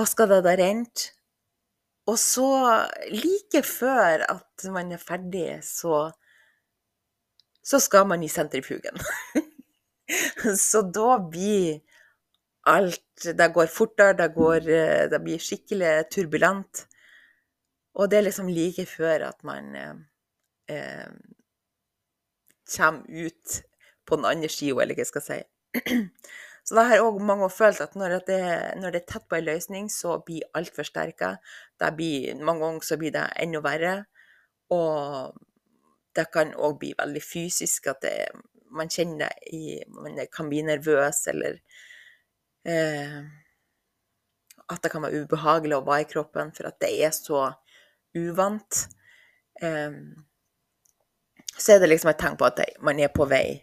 vasker 0.00 0.32
det 0.32 0.40
det 0.48 0.56
rent. 0.64 1.10
Og 2.06 2.18
så, 2.20 2.48
like 3.08 3.62
før 3.64 4.26
at 4.28 4.66
man 4.72 4.92
er 4.92 5.00
ferdig, 5.00 5.62
så, 5.64 6.10
så 7.64 7.80
skal 7.80 8.06
man 8.06 8.22
i 8.22 8.28
sentrifugen. 8.28 9.00
så 10.68 10.84
da 10.94 11.18
blir 11.30 11.80
alt 12.64 13.00
Det 13.24 13.46
går 13.54 13.68
fortere, 13.70 14.16
det, 14.18 14.30
går, 14.34 14.66
eh, 14.72 15.04
det 15.08 15.20
blir 15.22 15.40
skikkelig 15.40 16.08
turbulent. 16.10 16.86
Og 17.94 18.10
det 18.10 18.18
er 18.18 18.26
liksom 18.26 18.48
like 18.50 18.86
før 18.90 19.28
at 19.28 19.44
man 19.44 19.76
eh, 19.76 19.94
eh 20.74 21.12
kommer 22.76 23.26
ut 23.26 23.62
på 24.06 24.16
den 24.16 24.24
andre 24.24 24.48
sida, 24.48 24.80
eller 24.82 24.96
hva 24.96 25.04
jeg 25.04 25.10
skal 25.12 25.22
si. 25.22 25.36
Så 26.64 26.78
det 26.78 26.86
har 26.88 27.04
òg 27.04 27.20
mange 27.20 27.50
følt 27.52 27.82
at 27.84 27.96
når 27.98 28.20
det, 28.24 28.40
når 28.80 28.94
det, 28.94 29.02
er 29.02 29.10
tett 29.12 29.26
på 29.28 29.36
en 29.36 29.44
løsning, 29.44 29.88
så 29.92 30.16
blir 30.24 30.46
alt 30.56 30.72
forsterka. 30.72 31.36
Mange 32.40 32.60
ganger 32.62 32.86
så 32.86 32.96
blir 32.96 33.12
det 33.12 33.24
enda 33.42 33.60
verre. 33.64 33.94
Og 34.72 35.34
det 36.16 36.24
kan 36.32 36.54
òg 36.56 36.78
bli 36.80 36.94
veldig 36.96 37.22
fysisk, 37.22 37.90
at 37.92 38.00
det, 38.06 38.14
man 38.72 38.88
kjenner 38.88 39.26
det 39.26 39.52
i 39.52 39.82
Man 39.92 40.16
kan 40.32 40.48
bli 40.48 40.62
nervøs, 40.62 41.26
eller 41.28 41.60
eh, 42.64 43.20
At 44.64 44.80
det 44.82 44.90
kan 44.90 45.04
være 45.04 45.26
ubehagelig 45.26 45.76
å 45.76 45.84
være 45.84 46.06
i 46.06 46.10
kroppen, 46.14 46.54
for 46.56 46.70
at 46.70 46.80
det 46.80 46.94
er 47.04 47.12
så 47.12 47.50
uvant. 48.16 48.86
Eh, 49.60 50.00
så 51.58 51.76
er 51.76 51.84
det 51.84 51.92
liksom 51.92 52.10
et 52.10 52.18
tegn 52.18 52.40
på 52.40 52.48
at 52.48 52.64
man 52.80 52.98
er 52.98 53.12
på 53.12 53.28
vei 53.28 53.60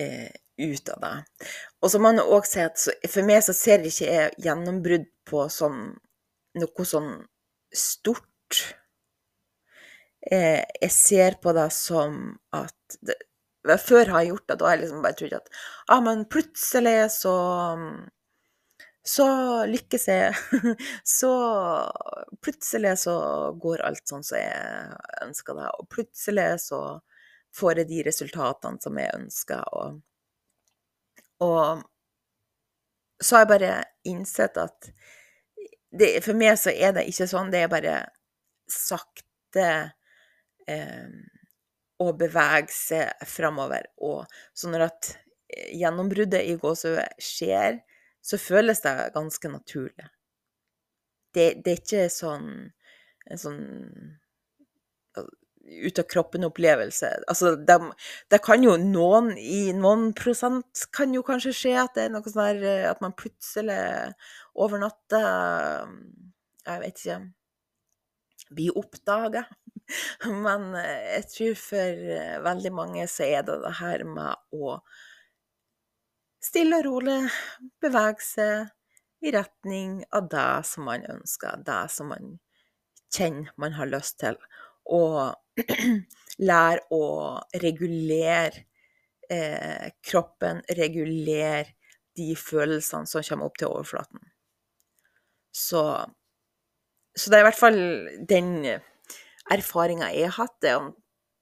eh, 0.00 0.32
ut 0.58 0.88
av 0.94 1.02
det. 1.02 1.14
Og 1.82 1.92
så 1.92 2.00
må 2.00 2.12
man 2.12 2.24
òg 2.24 2.48
si 2.48 2.62
at 2.64 2.80
for 3.10 3.26
meg 3.28 3.44
så 3.44 3.54
ser 3.56 3.84
jeg 3.84 3.92
ikke 3.94 4.46
gjennombrudd 4.46 5.06
på 5.28 5.46
sånn, 5.52 5.94
noe 6.60 6.88
sånn 6.88 7.12
stort. 7.76 8.62
Eh, 10.26 10.62
jeg 10.80 10.92
ser 10.94 11.38
på 11.42 11.54
det 11.56 11.68
som 11.74 12.36
at 12.56 12.98
det, 13.06 13.18
før 13.82 14.12
har 14.14 14.22
jeg 14.22 14.32
gjort 14.32 14.48
det, 14.48 14.58
da 14.58 14.68
har 14.68 14.76
jeg 14.76 14.84
liksom 14.84 15.02
bare 15.02 15.18
trodd 15.18 15.34
at 15.40 15.48
ah, 15.90 16.02
men 16.02 16.26
plutselig 16.30 16.98
så 17.16 17.34
så 19.06 19.26
lykkes 19.70 20.08
jeg. 20.10 20.34
Så 21.18 21.30
plutselig 22.42 22.96
så 23.04 23.14
går 23.62 23.84
alt 23.86 24.02
sånn 24.08 24.24
som 24.26 24.40
jeg 24.40 24.96
ønsker 25.22 25.58
det, 25.60 25.68
og 25.78 25.86
plutselig 25.92 26.48
så 26.64 26.80
får 27.54 27.82
jeg 27.82 27.90
de 27.92 28.02
resultatene 28.08 28.82
som 28.82 28.98
jeg 28.98 29.14
ønsker. 29.14 29.62
Og, 29.78 30.00
og 31.44 31.84
så 33.22 33.36
har 33.36 33.44
jeg 33.44 33.52
bare 33.52 33.76
innsett 34.08 34.58
at 34.60 34.90
det, 35.96 36.10
for 36.24 36.36
meg 36.36 36.58
så 36.60 36.72
er 36.72 36.92
det 36.96 37.06
ikke 37.08 37.28
sånn, 37.30 37.52
det 37.52 37.62
er 37.64 37.72
bare 37.72 37.94
sakte 38.70 39.68
eh, 40.68 41.06
å 42.02 42.10
bevege 42.18 42.72
seg 42.74 43.28
framover. 43.28 43.86
Og 44.04 44.26
så 44.52 44.68
når 44.68 44.88
at 44.90 45.12
eh, 45.14 45.72
gjennombruddet 45.78 46.44
i 46.44 46.58
gåsehudet 46.60 47.08
skjer, 47.22 47.80
så 48.20 48.40
føles 48.42 48.82
det 48.84 48.94
ganske 49.14 49.52
naturlig. 49.52 50.10
Det, 51.32 51.62
det 51.64 51.72
er 51.72 51.80
ikke 51.80 52.06
sånn 52.12 52.50
en 53.26 53.40
sånn 53.40 53.62
ut 55.66 55.98
av 55.98 56.06
kroppen-opplevelse. 56.10 57.10
Altså, 57.28 57.54
det, 57.56 57.78
de 58.32 58.38
kan 58.42 58.64
jo 58.64 58.76
noen 58.80 59.32
i 59.38 59.72
noen 59.76 60.10
prosent 60.16 60.86
kan 60.94 61.14
jo 61.14 61.24
kanskje 61.26 61.54
skje 61.56 61.74
at 61.82 61.96
det 61.96 62.06
er 62.06 62.14
noe 62.14 62.26
sånn 62.26 62.44
der 62.44 62.66
eh, 62.66 62.90
At 62.90 63.02
man 63.04 63.16
plutselig 63.18 63.80
over 64.54 64.80
natta 64.82 65.22
Jeg 66.66 66.82
vet 66.84 67.02
ikke 67.02 67.18
Blir 68.56 68.78
oppdaga. 68.78 69.42
Men 70.46 70.70
eh, 70.78 71.16
jeg 71.16 71.28
tror 71.32 71.58
for 71.60 72.06
eh, 72.14 72.38
veldig 72.44 72.72
mange 72.74 73.08
så 73.10 73.26
er 73.26 73.46
det 73.46 73.58
det 73.64 73.74
her 73.80 74.06
med 74.06 74.54
å 74.54 74.78
stille 76.46 76.78
og 76.78 76.86
rolig 76.86 77.20
bevege 77.82 78.22
seg 78.22 79.26
i 79.26 79.32
retning 79.34 80.04
av 80.14 80.28
det 80.30 80.50
som 80.68 80.86
man 80.86 81.02
ønsker, 81.10 81.58
det 81.66 81.80
som 81.90 82.12
man 82.12 82.36
kjenner 83.10 83.50
man 83.58 83.74
har 83.78 83.90
lyst 83.90 84.20
til. 84.22 84.38
Og 84.86 85.34
lære 86.50 86.84
å 86.92 87.04
regulere 87.62 88.66
eh, 89.30 89.88
kroppen, 90.04 90.62
regulere 90.76 91.72
de 92.16 92.32
følelsene 92.38 93.08
som 93.08 93.24
kommer 93.24 93.48
opp 93.48 93.58
til 93.60 93.72
overflaten. 93.72 94.22
Så, 95.56 95.82
så 97.16 97.32
det 97.32 97.38
er 97.38 97.44
i 97.44 97.48
hvert 97.48 97.60
fall 97.60 97.80
den 98.28 98.52
erfaringa 99.52 100.12
jeg 100.12 100.30
har 100.30 100.38
hatt, 100.44 100.56
det 100.64 100.76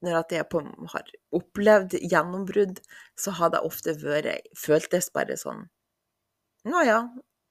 når 0.05 0.27
jeg 0.35 0.47
på, 0.53 0.61
har 0.93 1.13
opplevd 1.35 1.97
gjennombrudd, 2.03 2.81
så 3.17 3.33
har 3.39 3.55
det 3.55 3.63
ofte 3.65 3.95
vært 4.03 4.51
Føltes 4.59 5.09
bare 5.15 5.39
sånn 5.41 5.65
Nå 6.69 6.81
ja, 6.85 6.99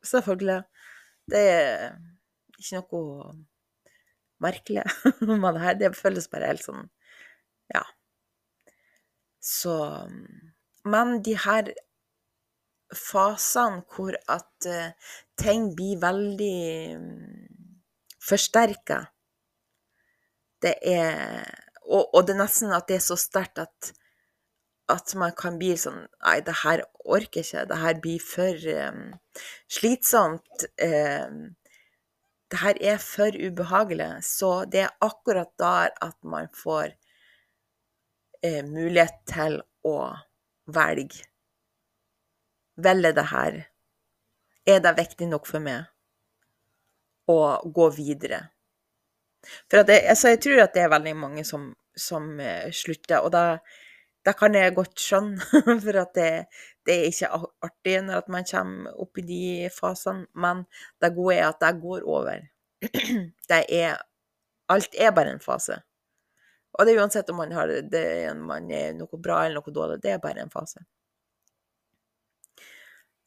selvfølgelig. 0.06 0.64
Det 1.30 1.42
er 1.50 1.84
ikke 2.58 2.80
noe 2.80 3.34
merkelig 4.44 4.86
med 5.44 5.50
det 5.56 5.64
her. 5.64 5.80
Det 5.80 5.96
føles 5.98 6.30
bare 6.32 6.52
helt 6.52 6.66
sånn 6.66 6.88
Ja. 7.74 7.84
Så 9.44 9.76
Men 10.84 11.22
de 11.24 11.38
her 11.40 11.72
fasene 12.94 13.82
hvor 13.90 14.16
at 14.30 14.68
uh, 14.70 14.92
ting 15.40 15.72
blir 15.76 15.98
veldig 16.02 16.60
um, 17.00 17.08
forsterka 18.22 19.00
det 20.64 20.76
er 20.88 21.44
og, 21.84 22.14
og, 22.16 22.22
det 22.28 22.36
er 22.36 22.44
nesten 22.44 22.72
at 22.72 22.88
det 22.88 23.00
er 23.00 23.04
så 23.04 23.18
sterkt 23.20 23.60
at, 23.60 23.90
at 24.92 25.16
man 25.20 25.34
kan 25.36 25.58
bli 25.60 25.74
sånn 25.80 26.06
Nei, 26.24 26.38
det 26.46 26.56
her 26.62 26.86
orker 27.04 27.42
jeg 27.42 27.50
ikke. 27.50 27.66
Det 27.68 27.80
her 27.82 28.00
blir 28.06 28.22
for 28.24 28.70
um, 28.88 29.02
slitsomt. 29.68 30.64
Um, 30.80 31.42
det 32.54 32.62
her 32.62 32.80
er 32.94 33.02
for 33.02 33.34
ubehagelig. 33.34 34.12
Så 34.30 34.54
det 34.70 34.86
er 34.86 34.96
akkurat 35.02 35.52
der 35.60 35.94
at 36.06 36.18
man 36.24 36.50
får 36.54 36.94
eh, 38.46 38.62
mulighet 38.62 39.24
til 39.34 39.62
å 39.84 39.98
velge 40.70 41.26
velge 42.76 43.14
det 43.14 43.28
her? 43.30 43.62
Er 44.66 44.80
det 44.80 44.98
viktig 44.98 45.28
nok 45.28 45.48
for 45.48 45.64
meg 45.64 45.90
å 47.30 47.38
gå 47.76 47.90
videre? 47.96 48.48
For 49.68 49.84
jeg, 49.84 50.06
altså 50.08 50.34
jeg 50.34 50.42
tror 50.44 50.64
at 50.64 50.76
det 50.76 50.86
er 50.86 50.94
veldig 50.94 51.16
mange 51.20 51.44
som, 51.48 51.74
som 52.00 52.30
uh, 52.40 52.70
slutter, 52.72 53.20
og 53.20 53.34
da, 53.36 53.58
da, 54.24 54.34
kan 54.40 54.56
jeg 54.56 54.76
godt 54.78 55.04
skjønne, 55.04 55.64
for 55.84 56.00
at 56.00 56.14
det, 56.16 56.30
det, 56.88 56.96
er 56.96 57.10
ikke 57.10 57.30
artig 57.68 57.98
når 58.06 58.28
man 58.32 58.48
kommer 58.50 59.00
opp 59.04 59.20
i 59.20 59.26
de 59.28 59.44
fasene, 59.74 60.28
men 60.34 60.66
det 61.02 61.14
gode 61.16 61.38
er 61.38 61.48
at 61.50 61.62
det 61.64 61.74
går 61.82 62.08
over. 62.10 62.50
Det 63.50 63.64
er 63.72 64.02
Alt 64.72 64.96
er 64.96 65.12
bare 65.12 65.34
en 65.36 65.42
fase. 65.44 65.76
Og 66.74 66.86
det 66.86 66.94
er 66.94 67.02
uansett 67.04 67.30
om 67.30 67.38
man 67.38 67.52
har 67.52 67.68
det, 67.68 68.06
man 68.40 68.70
er 68.72 68.94
noe 68.98 69.20
bra 69.22 69.44
eller 69.46 69.62
noe 69.62 69.74
dårlig, 69.76 70.00
det 70.02 70.16
er 70.16 70.22
bare 70.24 70.42
en 70.42 70.54
fase. 70.54 70.80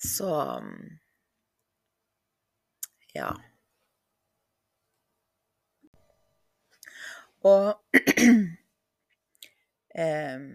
Så 0.02 0.32
ja. 3.14 3.30
Og 7.46 7.76
um, 10.04 10.46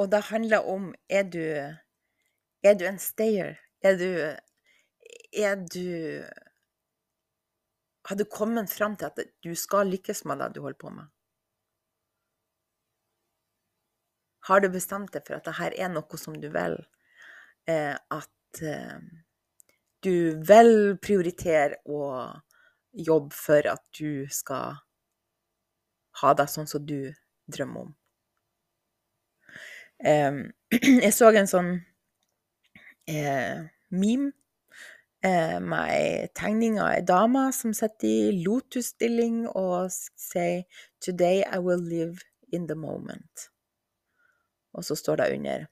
Og 0.00 0.08
det 0.08 0.22
handler 0.30 0.64
om 0.64 0.94
er 1.12 1.26
du, 1.28 1.42
er 2.64 2.76
du 2.78 2.86
en 2.88 2.98
stayer? 2.98 3.58
Er 3.84 3.98
du 4.00 4.10
Er 5.32 5.56
du 5.56 6.24
Har 8.08 8.16
du 8.16 8.24
kommet 8.24 8.70
fram 8.70 8.96
til 8.96 9.06
at 9.06 9.18
du 9.44 9.54
skal 9.54 9.86
lykkes 9.92 10.24
med 10.24 10.40
det 10.40 10.54
du 10.54 10.62
holder 10.62 10.78
på 10.80 10.90
med? 10.90 11.06
Har 14.48 14.60
du 14.60 14.68
bestemt 14.72 15.12
deg 15.12 15.26
for 15.26 15.36
at 15.36 15.46
dette 15.46 15.82
er 15.84 15.92
noe 15.92 16.18
som 16.18 16.34
du 16.40 16.48
vil? 16.48 16.78
Eh, 17.68 17.94
at 17.94 18.62
eh, 18.64 18.98
du 20.02 20.40
vil 20.48 20.96
prioritere 20.98 21.76
å 21.84 22.00
jobbe 22.90 23.36
for 23.36 23.68
at 23.68 23.84
du 24.00 24.26
skal 24.32 24.80
ha 26.22 26.34
det 26.34 26.48
sånn 26.50 26.66
som 26.66 26.86
du 26.86 27.12
drømmer 27.46 27.84
om. 27.84 27.99
Eh, 30.04 30.32
jeg 31.04 31.12
så 31.12 31.30
en 31.34 31.50
sånn 31.50 31.70
eh, 33.10 33.66
meme 33.90 34.32
eh, 35.22 35.58
med 35.60 35.92
ei 35.92 36.28
tegning 36.36 36.78
av 36.80 36.94
ei 36.94 37.02
dame 37.06 37.48
som 37.56 37.74
sitter 37.76 38.08
i 38.08 38.44
lotusstilling 38.44 39.46
og 39.48 39.90
sier 39.92 40.64
'Today 41.00 41.44
I 41.44 41.58
will 41.58 41.82
live 41.82 42.24
in 42.52 42.66
the 42.66 42.76
moment'. 42.76 43.50
Og 44.72 44.84
så 44.84 44.94
står 44.94 45.16
det 45.16 45.32
under 45.36 45.66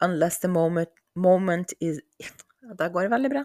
Unless 0.00 0.38
the 0.38 0.48
moment, 0.48 0.90
moment 1.14 1.72
is 1.80 2.00
Det 2.78 2.92
går 2.92 3.08
veldig 3.08 3.30
bra. 3.30 3.44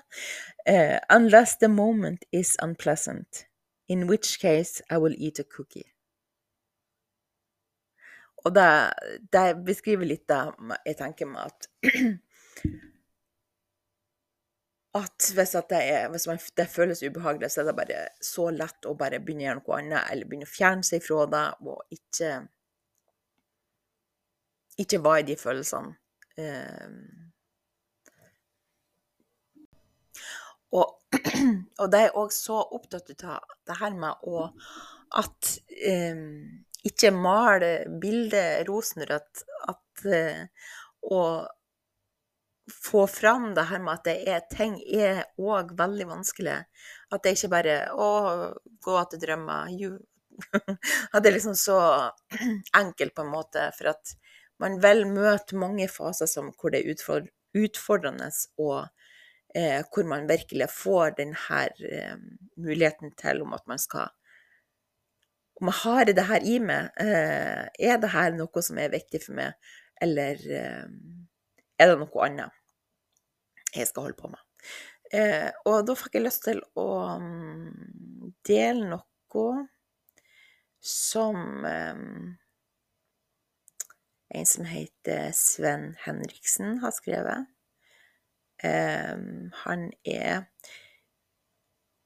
Uh, 0.70 1.00
unless 1.10 1.56
the 1.58 1.68
moment 1.68 2.26
is 2.32 2.58
unpleasant, 2.62 3.48
in 3.88 4.08
which 4.10 4.40
case 4.40 4.84
I 4.92 4.98
will 4.98 5.16
eat 5.18 5.40
a 5.40 5.44
cookie. 5.44 5.95
Og 8.46 8.54
det, 8.54 8.68
det 9.34 9.46
beskriver 9.66 10.06
litt 10.10 10.28
det 10.30 10.42
jeg 10.86 11.00
tenker 11.00 11.30
meg 11.32 11.50
at 11.50 11.70
At 14.96 15.26
hvis, 15.36 15.52
at 15.60 15.66
det, 15.74 15.80
er, 15.92 16.06
hvis 16.08 16.24
man, 16.30 16.38
det 16.56 16.70
føles 16.72 17.02
ubehagelig, 17.04 17.50
så 17.52 17.60
er 17.62 17.66
det 17.68 17.74
bare 17.76 18.04
så 18.24 18.46
lett 18.56 18.86
å 18.88 18.94
bare 18.96 19.18
begynne 19.20 19.44
å 19.44 19.48
gjøre 19.50 19.60
noe 19.60 19.80
annet, 19.82 20.06
eller 20.14 20.30
begynne 20.30 20.48
å 20.48 20.52
fjerne 20.54 20.88
seg 20.88 21.04
fra 21.04 21.26
det, 21.34 21.42
og 21.68 21.98
ikke 21.98 22.30
ikke 24.78 25.00
var 25.04 25.20
i 25.20 25.28
de 25.28 25.36
følelsene. 25.40 25.96
Eh, 26.38 26.90
og, 30.76 30.98
og 31.82 31.92
det 31.92 32.02
er 32.02 32.18
òg 32.20 32.34
så 32.36 32.60
opptatt 32.76 33.14
av 33.24 33.56
det 33.68 33.80
her 33.80 33.96
med 34.00 34.28
å 34.28 34.48
at 35.16 35.52
eh, 35.70 36.16
ikke 36.86 37.12
male 37.16 37.72
bildet 38.02 38.68
rosenrødt. 38.70 39.46
At 39.72 40.06
eh, 40.10 40.48
å 41.06 41.22
få 42.74 43.06
fram 43.08 43.54
det 43.54 43.68
her 43.70 43.82
med 43.84 43.94
at 43.94 44.08
det 44.08 44.16
er 44.30 44.46
ting 44.50 44.78
er 44.82 45.24
òg 45.38 45.76
veldig 45.78 46.10
vanskelig. 46.10 46.58
At 47.14 47.24
det 47.24 47.36
ikke 47.38 47.54
bare 47.54 47.78
å 47.94 48.10
gå 48.86 48.98
etter 49.02 49.22
drømmer. 49.22 49.72
At 51.14 51.24
det 51.24 51.30
er 51.30 51.36
liksom 51.38 51.56
så 51.56 51.80
enkelt 52.82 53.16
på 53.16 53.24
en 53.24 53.34
måte. 53.34 53.70
For 53.78 53.94
at 53.94 54.16
man 54.60 54.80
vil 54.84 55.06
møte 55.08 55.58
mange 55.60 55.88
faser 55.92 56.30
som, 56.32 56.52
hvor 56.60 56.74
det 56.74 56.82
er 56.84 57.30
utfordrende, 57.56 58.30
og 58.60 58.88
eh, 59.56 59.82
hvor 59.92 60.10
man 60.10 60.28
virkelig 60.28 60.68
får 60.76 61.16
denne 61.22 61.62
eh, 61.88 62.18
muligheten 62.58 63.16
til 63.20 63.46
om 63.46 63.56
at 63.56 63.66
man 63.70 63.80
skal 63.80 64.12
Om 65.56 65.70
jeg 65.72 65.80
har 65.86 66.10
det 66.10 66.24
her 66.28 66.44
i 66.44 66.58
meg, 66.60 66.90
eh, 67.00 67.64
er 67.88 68.00
det 68.04 68.10
her 68.12 68.34
noe 68.36 68.64
som 68.66 68.80
er 68.82 68.92
viktig 68.92 69.22
for 69.24 69.38
meg, 69.38 69.54
eller 70.04 70.42
eh, 70.52 70.88
er 71.80 71.92
det 71.92 72.00
noe 72.02 72.26
annet 72.26 72.52
jeg 73.76 73.88
skal 73.88 74.04
holde 74.08 74.20
på 74.20 74.32
med? 74.34 74.42
Eh, 75.16 75.52
og 75.70 75.86
da 75.88 75.96
fikk 75.96 76.18
jeg 76.18 76.26
lyst 76.26 76.44
til 76.48 76.60
å 76.80 76.88
um, 77.22 77.72
dele 78.48 78.90
noe 78.90 79.48
som 80.84 81.66
en 84.36 84.48
som 84.48 84.68
heter 84.68 85.32
Sven 85.36 85.96
Henriksen, 86.04 86.78
har 86.84 86.94
skrevet. 86.96 87.48
Han 88.64 89.84
er 90.08 90.46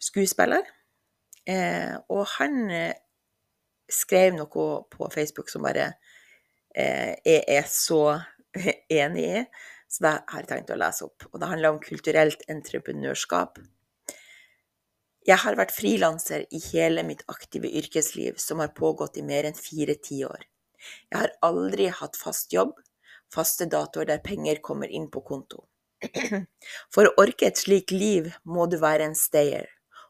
skuespiller, 0.01 0.65
og 2.09 2.23
han 2.37 2.71
skrev 3.89 4.35
noe 4.37 4.69
på 4.89 5.09
Facebook 5.13 5.49
som 5.51 5.65
bare 5.65 5.91
eh, 6.75 7.15
jeg 7.25 7.43
er 7.47 7.67
så 7.69 8.19
enig 9.01 9.25
i, 9.25 9.43
så 9.89 10.05
det 10.05 10.13
har 10.29 10.43
jeg 10.43 10.49
tenkt 10.51 10.73
å 10.73 10.79
lese 10.79 11.07
opp. 11.07 11.25
Og 11.31 11.41
det 11.41 11.49
handler 11.49 11.73
om 11.73 11.81
kulturelt 11.83 12.45
entreprenørskap. 12.51 13.59
Jeg 15.27 15.43
har 15.43 15.57
vært 15.59 15.73
frilanser 15.75 16.45
i 16.55 16.61
hele 16.69 17.03
mitt 17.05 17.25
aktive 17.29 17.69
yrkesliv, 17.81 18.37
som 18.41 18.61
har 18.63 18.75
pågått 18.77 19.17
i 19.19 19.25
mer 19.25 19.49
enn 19.49 19.57
fire 19.57 19.97
tiår. 19.97 20.45
Jeg 21.11 21.17
har 21.17 21.33
aldri 21.45 21.89
hatt 21.91 22.15
fast 22.17 22.53
jobb, 22.55 22.77
faste 23.33 23.67
datoer 23.69 24.07
der 24.09 24.23
penger 24.23 24.61
kommer 24.63 24.89
inn 24.89 25.09
på 25.11 25.21
konto. 25.25 25.65
For 26.93 27.09
å 27.09 27.15
orke 27.21 27.49
et 27.49 27.59
slikt 27.59 27.91
liv 27.91 28.31
må 28.47 28.69
du 28.71 28.77
være 28.79 29.09
en 29.09 29.17
stayer, 29.17 29.67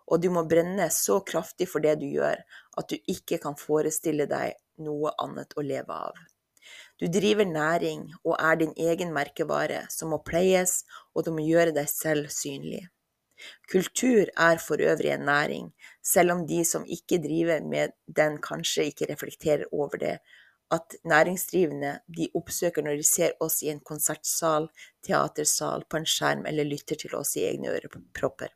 og 0.10 0.22
du 0.22 0.30
må 0.34 0.46
brenne 0.50 0.90
så 0.94 1.20
kraftig 1.26 1.68
for 1.70 1.86
det 1.86 2.00
du 2.02 2.08
gjør 2.10 2.40
at 2.80 2.92
du 2.92 3.12
ikke 3.12 3.40
kan 3.44 3.58
forestille 3.60 4.28
deg 4.30 4.58
noe 4.86 5.12
annet 5.22 5.56
å 5.58 5.66
leve 5.66 5.96
av. 6.10 6.20
Du 7.00 7.08
driver 7.08 7.48
næring 7.48 8.06
og 8.24 8.36
er 8.38 8.60
din 8.60 8.74
egen 8.78 9.14
merkevare, 9.16 9.86
som 9.90 10.12
må 10.14 10.20
pleies, 10.26 10.84
og 11.16 11.26
du 11.26 11.32
må 11.36 11.46
gjøre 11.46 11.76
deg 11.76 11.90
selv 11.92 12.32
synlig. 12.34 12.86
Kultur 13.72 14.28
er 14.36 14.60
for 14.60 14.84
øvrig 14.84 15.14
en 15.14 15.26
næring, 15.30 15.70
selv 16.04 16.36
om 16.36 16.46
de 16.48 16.60
som 16.68 16.86
ikke 16.98 17.22
driver 17.24 17.64
med 17.64 17.96
den 18.20 18.38
kanskje 18.44 18.90
ikke 18.92 19.08
reflekterer 19.14 19.66
over 19.72 20.02
det, 20.02 20.18
at 20.72 20.96
næringsdrivende 21.08 21.94
de 22.18 22.28
oppsøker 22.36 22.86
når 22.86 23.00
de 23.00 23.08
ser 23.08 23.32
oss 23.40 23.62
i 23.64 23.72
en 23.74 23.80
konsertsal, 23.80 24.68
teatersal, 25.08 25.88
på 25.90 26.02
en 26.02 26.10
skjerm 26.16 26.46
eller 26.46 26.68
lytter 26.68 27.00
til 27.00 27.16
oss 27.18 27.36
i 27.40 27.48
egne 27.48 27.72
ørepropper. 27.74 28.54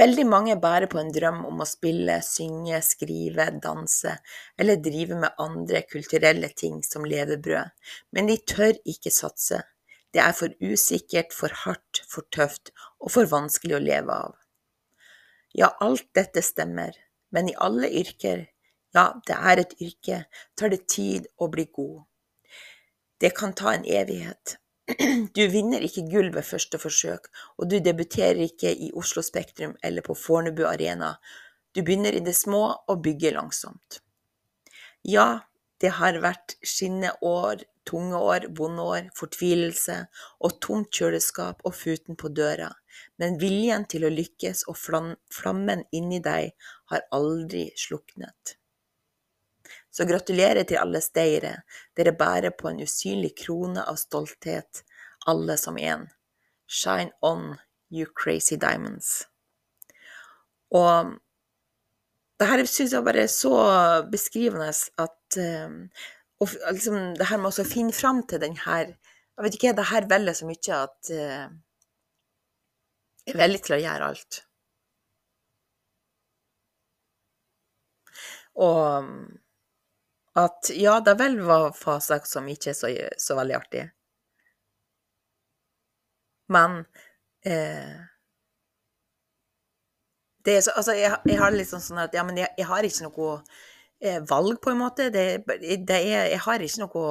Veldig 0.00 0.24
mange 0.28 0.56
bærer 0.60 0.88
på 0.90 1.00
en 1.00 1.12
drøm 1.14 1.44
om 1.48 1.62
å 1.64 1.68
spille, 1.68 2.18
synge, 2.24 2.80
skrive, 2.84 3.48
danse 3.64 4.18
eller 4.60 4.82
drive 4.84 5.18
med 5.22 5.40
andre 5.44 5.82
kulturelle 5.88 6.50
ting 6.56 6.82
som 6.86 7.06
levebrød, 7.08 7.72
men 8.12 8.30
de 8.30 8.38
tør 8.44 8.76
ikke 8.84 9.14
satse. 9.14 9.62
Det 10.12 10.20
er 10.24 10.36
for 10.36 10.52
usikkert, 10.64 11.34
for 11.36 11.52
hardt, 11.64 12.02
for 12.08 12.28
tøft 12.32 12.72
og 12.98 13.12
for 13.16 13.28
vanskelig 13.28 13.76
å 13.76 13.82
leve 13.84 14.20
av. 14.28 14.38
Ja, 15.56 15.72
alt 15.84 16.08
dette 16.16 16.44
stemmer, 16.44 16.94
men 17.32 17.50
i 17.50 17.58
alle 17.60 17.90
yrker 18.00 18.46
ja, 18.96 19.10
det 19.26 19.36
er 19.36 19.60
et 19.60 19.74
yrke. 19.84 20.22
Tar 20.56 20.72
det 20.72 20.86
tid 20.88 21.28
å 21.36 21.50
bli 21.52 21.66
god? 21.72 22.06
Det 23.20 23.34
kan 23.36 23.52
ta 23.52 23.74
en 23.74 23.84
evighet. 23.84 24.56
Du 25.36 25.42
vinner 25.52 25.84
ikke 25.84 26.06
gull 26.08 26.30
ved 26.32 26.46
første 26.48 26.78
forsøk, 26.80 27.28
og 27.58 27.68
du 27.70 27.76
debuterer 27.84 28.40
ikke 28.46 28.72
i 28.72 28.90
Oslo 28.96 29.22
Spektrum 29.22 29.74
eller 29.84 30.04
på 30.06 30.16
Fornebu 30.16 30.64
Arena. 30.64 31.14
Du 31.74 31.82
begynner 31.82 32.16
i 32.16 32.24
det 32.24 32.36
små 32.36 32.62
og 32.88 33.02
bygger 33.04 33.36
langsomt. 33.36 34.00
Ja, 35.04 35.44
det 35.80 35.92
har 35.98 36.18
vært 36.24 36.56
skinneår, 36.66 37.66
tunge 37.88 38.18
år, 38.18 38.48
vonde 38.56 38.86
år, 38.94 39.10
fortvilelse 39.16 39.98
og 40.44 40.56
tomt 40.64 40.90
kjøleskap 40.92 41.62
og 41.68 41.76
futen 41.76 42.18
på 42.18 42.32
døra, 42.34 42.70
men 43.20 43.38
viljen 43.40 43.86
til 43.92 44.08
å 44.08 44.12
lykkes 44.12 44.64
og 44.72 44.80
flammen 44.80 45.84
inni 45.92 46.20
deg 46.24 46.54
har 46.92 47.04
aldri 47.14 47.68
sluknet. 47.76 48.58
Så 49.90 50.04
gratulerer 50.08 50.66
til 50.68 50.80
alle 50.80 51.00
steiere, 51.02 51.54
dere 51.96 52.12
bærer 52.16 52.52
på 52.54 52.68
en 52.70 52.82
usynlig 52.84 53.32
krone 53.40 53.82
av 53.88 53.96
stolthet, 54.00 54.82
alle 55.26 55.56
som 55.60 55.78
en. 55.80 56.06
Shine 56.68 57.10
on, 57.24 57.56
you 57.90 58.06
crazy 58.14 58.56
diamonds. 58.60 59.24
Og 60.76 61.16
det 62.38 62.46
her 62.46 62.64
syns 62.68 62.92
jeg 62.92 63.04
bare 63.06 63.24
er 63.24 63.32
så 63.32 63.54
beskrivende 64.12 64.68
at 64.68 65.38
um, 65.40 65.78
og 66.38 66.48
liksom, 66.70 66.98
det 67.18 67.26
her 67.26 67.40
med 67.42 67.50
å 67.50 67.66
finne 67.66 67.94
fram 67.94 68.22
til 68.30 68.42
den 68.42 68.54
her 68.66 68.92
Jeg 68.92 69.44
vet 69.44 69.56
ikke, 69.56 69.72
det 69.78 69.86
her 69.90 70.06
velger 70.10 70.34
så 70.34 70.46
mye 70.46 70.76
at 70.76 71.10
uh, 71.14 71.48
Jeg 73.26 73.34
er 73.34 73.40
villig 73.42 73.60
til 73.66 73.76
å 73.76 73.80
gjøre 73.82 74.06
alt. 74.12 74.38
Og 78.58 79.10
at 80.38 80.70
ja, 80.76 80.98
det 81.04 81.16
vel 81.18 81.40
var 81.46 81.72
faser 81.76 82.22
som 82.28 82.46
ikke 82.50 82.72
er 82.72 82.76
så, 82.78 82.90
så 83.18 83.36
veldig 83.38 83.56
artig. 83.58 83.88
Men 86.48 86.78
eh, 87.44 87.96
det 90.44 90.56
er 90.56 90.62
så, 90.64 90.72
altså, 90.80 90.94
jeg, 90.96 91.16
jeg 91.28 91.40
har 91.40 91.52
litt 91.52 91.68
sånn, 91.68 91.84
sånn 91.84 92.00
at 92.04 92.14
ja, 92.16 92.24
men 92.24 92.38
jeg, 92.40 92.48
jeg 92.56 92.68
har 92.70 92.86
ikke 92.86 93.08
noe 93.08 93.32
eh, 94.00 94.20
valg, 94.30 94.60
på 94.64 94.72
en 94.72 94.80
måte. 94.80 95.10
Det, 95.14 95.26
det 95.44 95.98
er, 95.98 96.30
jeg 96.32 96.42
har 96.46 96.64
ikke 96.64 96.84
noe 96.86 97.06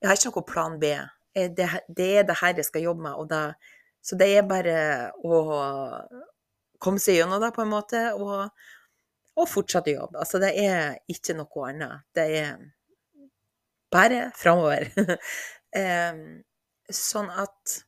Jeg 0.00 0.10
har 0.10 0.20
ikke 0.20 0.32
noe 0.32 0.48
plan 0.52 0.78
B. 0.82 0.92
Eh, 1.34 1.50
det, 1.56 1.70
det, 1.88 2.10
er 2.20 2.28
det 2.28 2.38
her 2.42 2.60
jeg 2.60 2.68
skal 2.68 2.86
jobbe 2.86 3.08
med. 3.08 3.32
Det, 3.32 3.42
så 4.06 4.18
det 4.20 4.30
er 4.36 4.46
bare 4.46 4.78
å 5.26 5.42
komme 6.82 7.02
seg 7.02 7.18
gjennom 7.18 7.42
det, 7.42 7.50
på 7.56 7.64
en 7.64 7.72
måte, 7.72 8.02
og, 8.14 8.52
og 9.36 9.48
fortsatt 9.50 9.90
å 9.90 9.96
jobbe. 9.98 10.20
Altså, 10.22 10.40
det 10.42 10.52
er 10.60 10.96
ikke 11.12 11.36
noe 11.36 11.68
annet. 11.68 12.06
Det 12.16 12.26
er 12.40 12.56
bare 13.92 14.30
framover. 14.36 14.88
sånn 16.92 17.28
at 17.30 17.82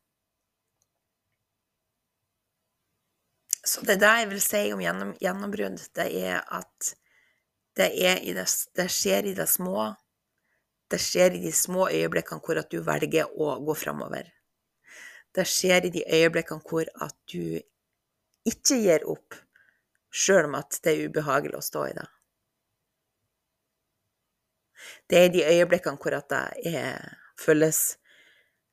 Så 3.69 3.83
det 3.85 3.99
er 3.99 4.01
det 4.01 4.11
jeg 4.17 4.29
vil 4.31 4.41
si 4.41 4.61
om 4.73 4.81
gjennom, 4.81 5.11
gjennombrudd, 5.21 5.83
det 5.99 6.07
er 6.23 6.39
at 6.57 6.87
det, 7.77 7.89
er 8.01 8.23
det, 8.25 8.47
det, 8.79 8.87
skjer 8.89 9.29
i 9.29 9.35
det 9.37 9.45
små. 9.51 9.91
Det 10.89 10.97
skjer 11.03 11.37
i 11.37 11.43
de 11.43 11.53
små 11.53 11.85
øyeblikkene 11.93 12.41
hvor 12.45 12.63
at 12.63 12.71
du 12.73 12.79
velger 12.87 13.29
å 13.29 13.59
gå 13.67 13.75
framover. 13.77 14.31
Det 15.37 15.45
skjer 15.45 15.85
i 15.85 15.93
de 15.93 16.05
øyeblikkene 16.07 16.65
hvor 16.65 16.89
at 17.05 17.15
du 17.29 17.61
ikke 18.49 18.81
gir 18.81 19.05
opp, 19.13 19.37
sjøl 20.11 20.49
om 20.49 20.57
at 20.59 20.79
det 20.85 20.95
er 20.95 21.11
ubehagelig 21.11 21.59
å 21.59 21.65
stå 21.65 21.85
i 21.89 21.95
det. 21.97 22.07
Det 25.11 25.21
er 25.21 25.33
de 25.35 25.47
øyeblikkene 25.47 26.01
hvor 26.01 26.17
at 26.17 26.29
det 26.31 26.75
er, 26.75 27.17
føles 27.39 27.99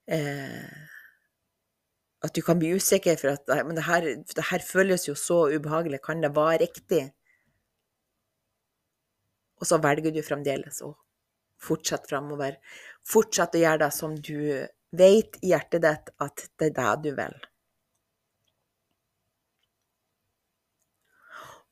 eh, 0.08 0.84
At 2.26 2.34
du 2.36 2.42
kan 2.42 2.60
bli 2.60 2.74
usikker 2.78 3.18
for 3.22 3.36
at 3.36 3.66
Men 3.66 3.78
det 3.78 3.86
her, 3.86 4.02
det 4.02 4.46
her 4.50 4.64
føles 4.66 5.08
jo 5.08 5.16
så 5.16 5.46
ubehagelig, 5.54 6.02
kan 6.06 6.22
det 6.22 6.36
være 6.36 6.62
riktig? 6.66 7.04
Og 9.62 9.68
så 9.68 9.80
velger 9.82 10.12
du 10.12 10.22
fremdeles 10.26 10.82
å 10.84 10.94
fortsette 11.62 12.10
framover. 12.10 12.58
Fortsett 13.08 13.56
å 13.56 13.62
gjøre 13.62 13.86
det 13.86 13.92
som 13.96 14.16
du 14.16 14.68
vet 14.96 15.38
i 15.44 15.52
hjertet 15.54 15.84
ditt 15.86 16.12
at 16.22 16.48
det 16.60 16.72
er 16.72 16.76
det 16.78 16.96
du 17.06 17.16
vil. 17.18 17.38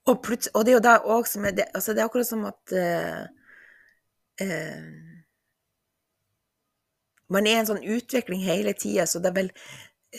Og, 0.06 0.26
og, 0.54 0.66
det 0.66 0.72
er 0.72 0.76
jo 0.76 0.84
det 0.84 0.98
òg 1.16 1.28
som 1.32 1.46
er 1.48 1.56
det, 1.56 1.70
altså 1.72 1.94
det 1.94 2.04
er 2.04 2.10
akkurat 2.10 2.28
som 2.28 2.44
at 2.50 2.74
uh, 2.76 3.24
uh, 4.44 4.88
Man 7.32 7.48
er 7.48 7.56
i 7.56 7.62
en 7.62 7.70
sånn 7.70 7.86
utvikling 7.96 8.44
hele 8.44 8.76
tida, 8.78 9.08
så 9.08 9.22
det 9.24 9.32
er 9.32 9.38
vel 9.38 9.54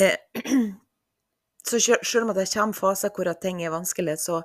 uh, 0.01 0.73
Så 1.65 1.81
selv 1.81 2.29
om 2.29 2.35
det 2.37 2.51
kommer 2.53 2.77
faser 2.77 3.13
hvor 3.17 3.31
ting 3.41 3.63
er 3.65 3.73
vanskelig, 3.73 4.19
så, 4.21 4.43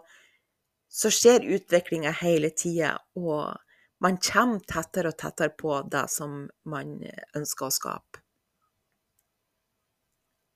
så 0.88 1.10
skjer 1.12 1.48
utviklinga 1.56 2.14
hele 2.22 2.48
tida, 2.56 2.94
og 3.20 3.58
man 4.00 4.16
kommer 4.24 4.64
tettere 4.64 5.12
og 5.12 5.18
tettere 5.20 5.52
på 5.52 5.82
det 5.92 6.06
som 6.14 6.46
man 6.64 6.94
ønsker 7.36 7.68
å 7.68 7.76
skape. 7.76 8.24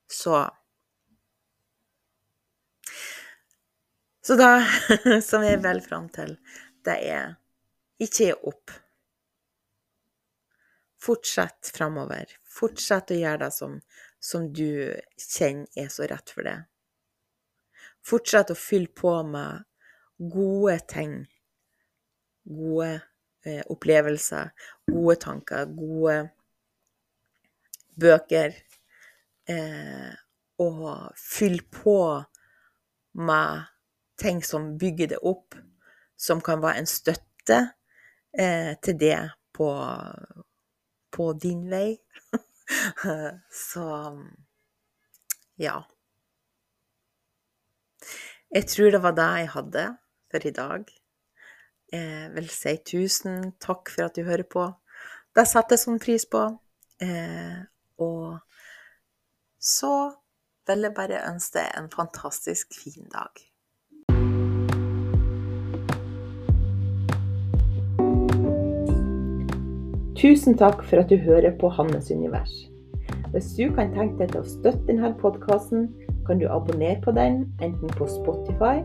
Så 0.07 0.39
Så 4.25 4.35
da 4.39 4.63
som 5.29 5.43
jeg 5.43 5.59
vel 5.63 5.81
fram 5.83 6.07
til, 6.15 6.37
det 6.87 6.95
er 7.11 7.35
ikke 8.03 8.29
gi 8.29 8.33
opp. 8.47 8.71
Fortsett 11.03 11.73
framover. 11.75 12.31
Fortsett 12.47 13.11
å 13.11 13.17
gjøre 13.19 13.41
det 13.41 13.51
som, 13.51 13.75
som 14.23 14.47
du 14.55 14.93
kjenner 15.19 15.67
er 15.83 15.89
så 15.91 16.07
rett 16.07 16.31
for 16.31 16.47
det. 16.47 16.55
Fortsett 18.03 18.53
å 18.53 18.59
fylle 18.59 18.91
på 18.95 19.11
med 19.27 19.65
gode 20.31 20.77
ting. 20.91 21.17
Gode 22.47 22.93
eh, 23.43 23.63
opplevelser, 23.71 24.53
gode 24.87 25.17
tanker, 25.23 25.67
gode 25.75 26.17
bøker. 27.99 28.55
Eh, 29.51 30.11
og 30.63 31.11
fyll 31.19 31.59
på 31.73 31.99
med 33.19 33.72
ting 34.23 34.41
som 34.45 34.73
bygger 34.79 35.13
det 35.13 35.21
opp, 35.21 35.57
som 36.17 36.41
kan 36.41 36.63
være 36.63 36.83
en 36.83 36.89
støtte 36.89 37.59
eh, 38.39 38.73
til 38.81 38.99
det 38.99 39.19
på 39.53 39.69
på 41.13 41.33
din 41.33 41.67
vei. 41.69 41.97
Så 43.69 43.87
ja. 45.61 45.75
Jeg 48.53 48.67
tror 48.69 48.91
det 48.93 49.01
var 49.03 49.15
det 49.17 49.29
jeg 49.43 49.51
hadde 49.53 49.85
for 50.31 50.47
i 50.47 50.53
dag. 50.57 50.89
Jeg 51.93 52.31
vil 52.33 52.49
si 52.49 52.73
tusen 52.89 53.53
takk 53.61 53.93
for 53.93 54.07
at 54.07 54.17
du 54.17 54.25
hører 54.25 54.47
på. 54.49 54.65
Det 55.33 55.45
setter 55.49 55.77
jeg 55.77 55.83
sånn 55.85 56.01
pris 56.01 56.25
på. 56.29 56.43
Eh, 57.01 57.61
og 58.01 58.39
så 59.61 59.93
vil 60.67 60.87
jeg 60.87 60.97
bare 60.97 61.25
ønske 61.29 61.59
deg 61.59 61.77
en 61.77 61.89
fantastisk 61.93 62.73
fin 62.77 63.09
dag. 63.13 63.41
Tusen 70.23 70.55
takk 70.55 70.85
for 70.87 71.01
at 71.01 71.09
du 71.11 71.17
hører 71.19 71.51
på 71.59 71.67
Hannes 71.67 72.07
univers. 72.11 72.51
Hvis 73.33 73.49
du 73.57 73.65
kan 73.75 73.89
tenke 73.91 74.21
deg 74.21 74.29
til 74.31 74.39
å 74.39 74.47
støtte 74.47 74.85
denne 74.87 75.09
podkasten, 75.19 75.89
kan 76.23 76.39
du 76.39 76.45
abonnere 76.47 77.01
på 77.03 77.11
den 77.11 77.41
enten 77.59 77.91
på 77.97 78.07
Spotify 78.07 78.77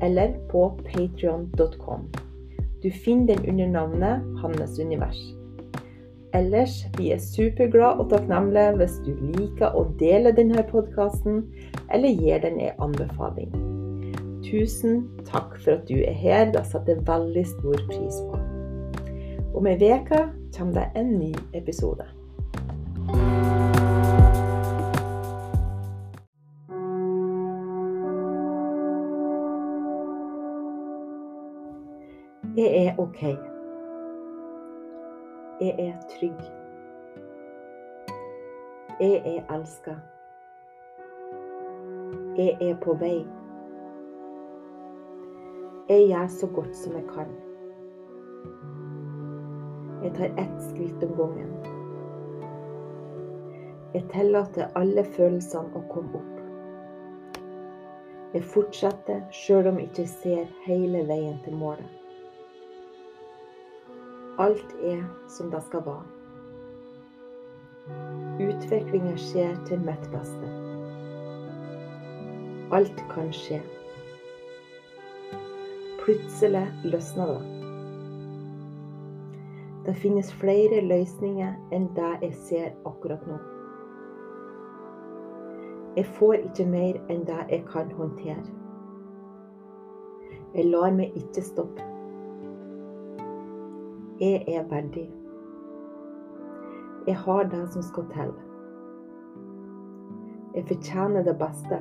eller 0.00 0.32
på 0.48 0.62
patrion.com. 0.86 2.06
Du 2.80 2.88
finner 3.04 3.34
den 3.34 3.44
under 3.52 3.68
navnet 3.74 4.40
Hannes 4.40 4.80
univers. 4.80 5.20
Ellers 6.32 6.80
blir 6.96 7.10
jeg 7.12 7.26
superglad 7.26 8.00
og 8.00 8.08
takknemlig 8.14 8.64
hvis 8.80 8.96
du 9.04 9.12
liker 9.36 9.76
å 9.76 9.84
dele 10.00 10.32
denne 10.32 10.64
podkasten, 10.72 11.42
eller 11.92 12.16
gir 12.16 12.40
den 12.48 12.62
en 12.64 12.84
anbefaling. 12.88 13.52
Tusen 14.48 15.02
takk 15.28 15.60
for 15.60 15.76
at 15.76 15.84
du 15.92 15.98
er 16.00 16.16
her. 16.16 16.48
Det 16.56 16.64
setter 16.64 16.96
jeg 16.96 17.08
veldig 17.12 17.48
stor 17.52 17.88
pris 17.92 18.24
på. 18.30 18.37
Om 19.58 19.66
ei 19.66 19.74
uke 19.74 20.18
kommer 20.58 20.72
det 20.72 20.90
en 20.94 21.18
ny 21.18 21.34
episode. 21.52 22.04
Jeg 32.56 32.86
er 32.86 32.98
OK. 32.98 33.22
Jeg 35.60 35.74
er 35.78 35.94
trygg. 36.18 36.40
Jeg 39.00 39.22
er 39.24 39.54
elska. 39.56 39.94
Jeg 42.36 42.58
er 42.60 42.80
på 42.84 42.94
vei. 42.94 43.26
Jeg 45.88 46.08
gjør 46.08 46.26
så 46.28 46.46
godt 46.46 46.76
som 46.76 46.92
jeg 46.92 47.04
kan. 47.14 47.48
Jeg 50.08 50.16
tar 50.16 50.42
ett 50.42 50.62
skritt 50.62 51.02
om 51.04 51.10
gangen. 51.16 51.50
Jeg 53.92 54.06
tillater 54.08 54.70
alle 54.80 55.02
følelsene 55.04 55.76
å 55.76 55.82
komme 55.90 56.16
opp. 56.16 56.38
Jeg 58.32 58.46
fortsetter 58.54 59.18
sjøl 59.36 59.68
om 59.68 59.76
jeg 59.76 59.90
ikke 59.90 60.06
ser 60.08 60.46
hele 60.64 61.02
veien 61.10 61.36
til 61.44 61.58
målet. 61.60 61.90
Alt 64.40 64.72
er 64.80 65.04
som 65.36 65.52
det 65.52 65.60
skal 65.66 65.84
være. 65.90 66.08
Utviklinga 68.48 69.12
skjer 69.26 69.60
til 69.68 69.84
mitt 69.84 70.08
beste. 70.14 70.54
Alt 72.80 73.04
kan 73.12 73.28
skje. 73.42 73.60
Plutselig 76.00 76.64
løsner 76.88 77.36
det. 77.36 77.57
Det 79.88 79.94
finnes 79.94 80.32
flere 80.36 80.82
løsninger 80.84 81.54
enn 81.72 81.86
det 81.96 82.08
jeg 82.20 82.34
ser 82.44 82.72
akkurat 82.84 83.22
nå. 83.24 83.36
Jeg 85.96 86.04
får 86.18 86.34
ikke 86.34 86.66
mer 86.68 86.98
enn 87.08 87.22
det 87.24 87.38
jeg 87.48 87.62
kan 87.70 87.88
håndtere. 87.96 88.42
Jeg 90.52 90.66
lar 90.68 90.92
meg 90.92 91.16
ikke 91.16 91.44
stoppe. 91.46 91.86
Jeg 94.20 94.42
er 94.52 94.66
verdig. 94.68 95.06
Jeg 97.06 97.16
har 97.22 97.48
det 97.48 97.62
som 97.72 97.86
skal 97.88 98.10
til. 98.12 98.34
Jeg 100.52 100.66
fortjener 100.68 101.24
det 101.30 101.36
beste. 101.40 101.80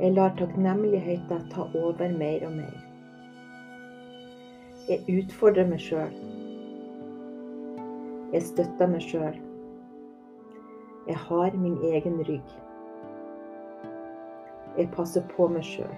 Jeg 0.00 0.16
lar 0.16 0.32
takknemligheten 0.40 1.44
ta 1.52 1.68
over 1.84 2.16
mer 2.16 2.48
og 2.48 2.56
mer. 2.62 2.91
Jeg 4.88 5.04
utfordrer 5.08 5.68
meg 5.70 5.78
sjøl. 5.78 6.14
Jeg 8.32 8.42
støtter 8.42 8.88
meg 8.90 9.04
sjøl. 9.04 9.36
Jeg 11.06 11.16
har 11.16 11.54
min 11.54 11.76
egen 11.86 12.18
rygg. 12.26 12.54
Jeg 14.78 14.90
passer 14.96 15.22
på 15.36 15.46
meg 15.54 15.62
sjøl. 15.62 15.94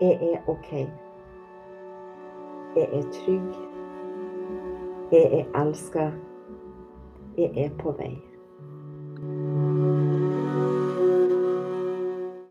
Jeg 0.00 0.14
er 0.30 0.48
OK. 0.52 0.72
Jeg 2.76 2.86
er 2.86 3.12
trygg. 3.18 3.52
Jeg 5.12 5.40
er 5.40 5.62
elska. 5.64 6.10
Jeg 7.38 7.50
er 7.66 7.78
på 7.82 7.98
vei. 7.98 8.29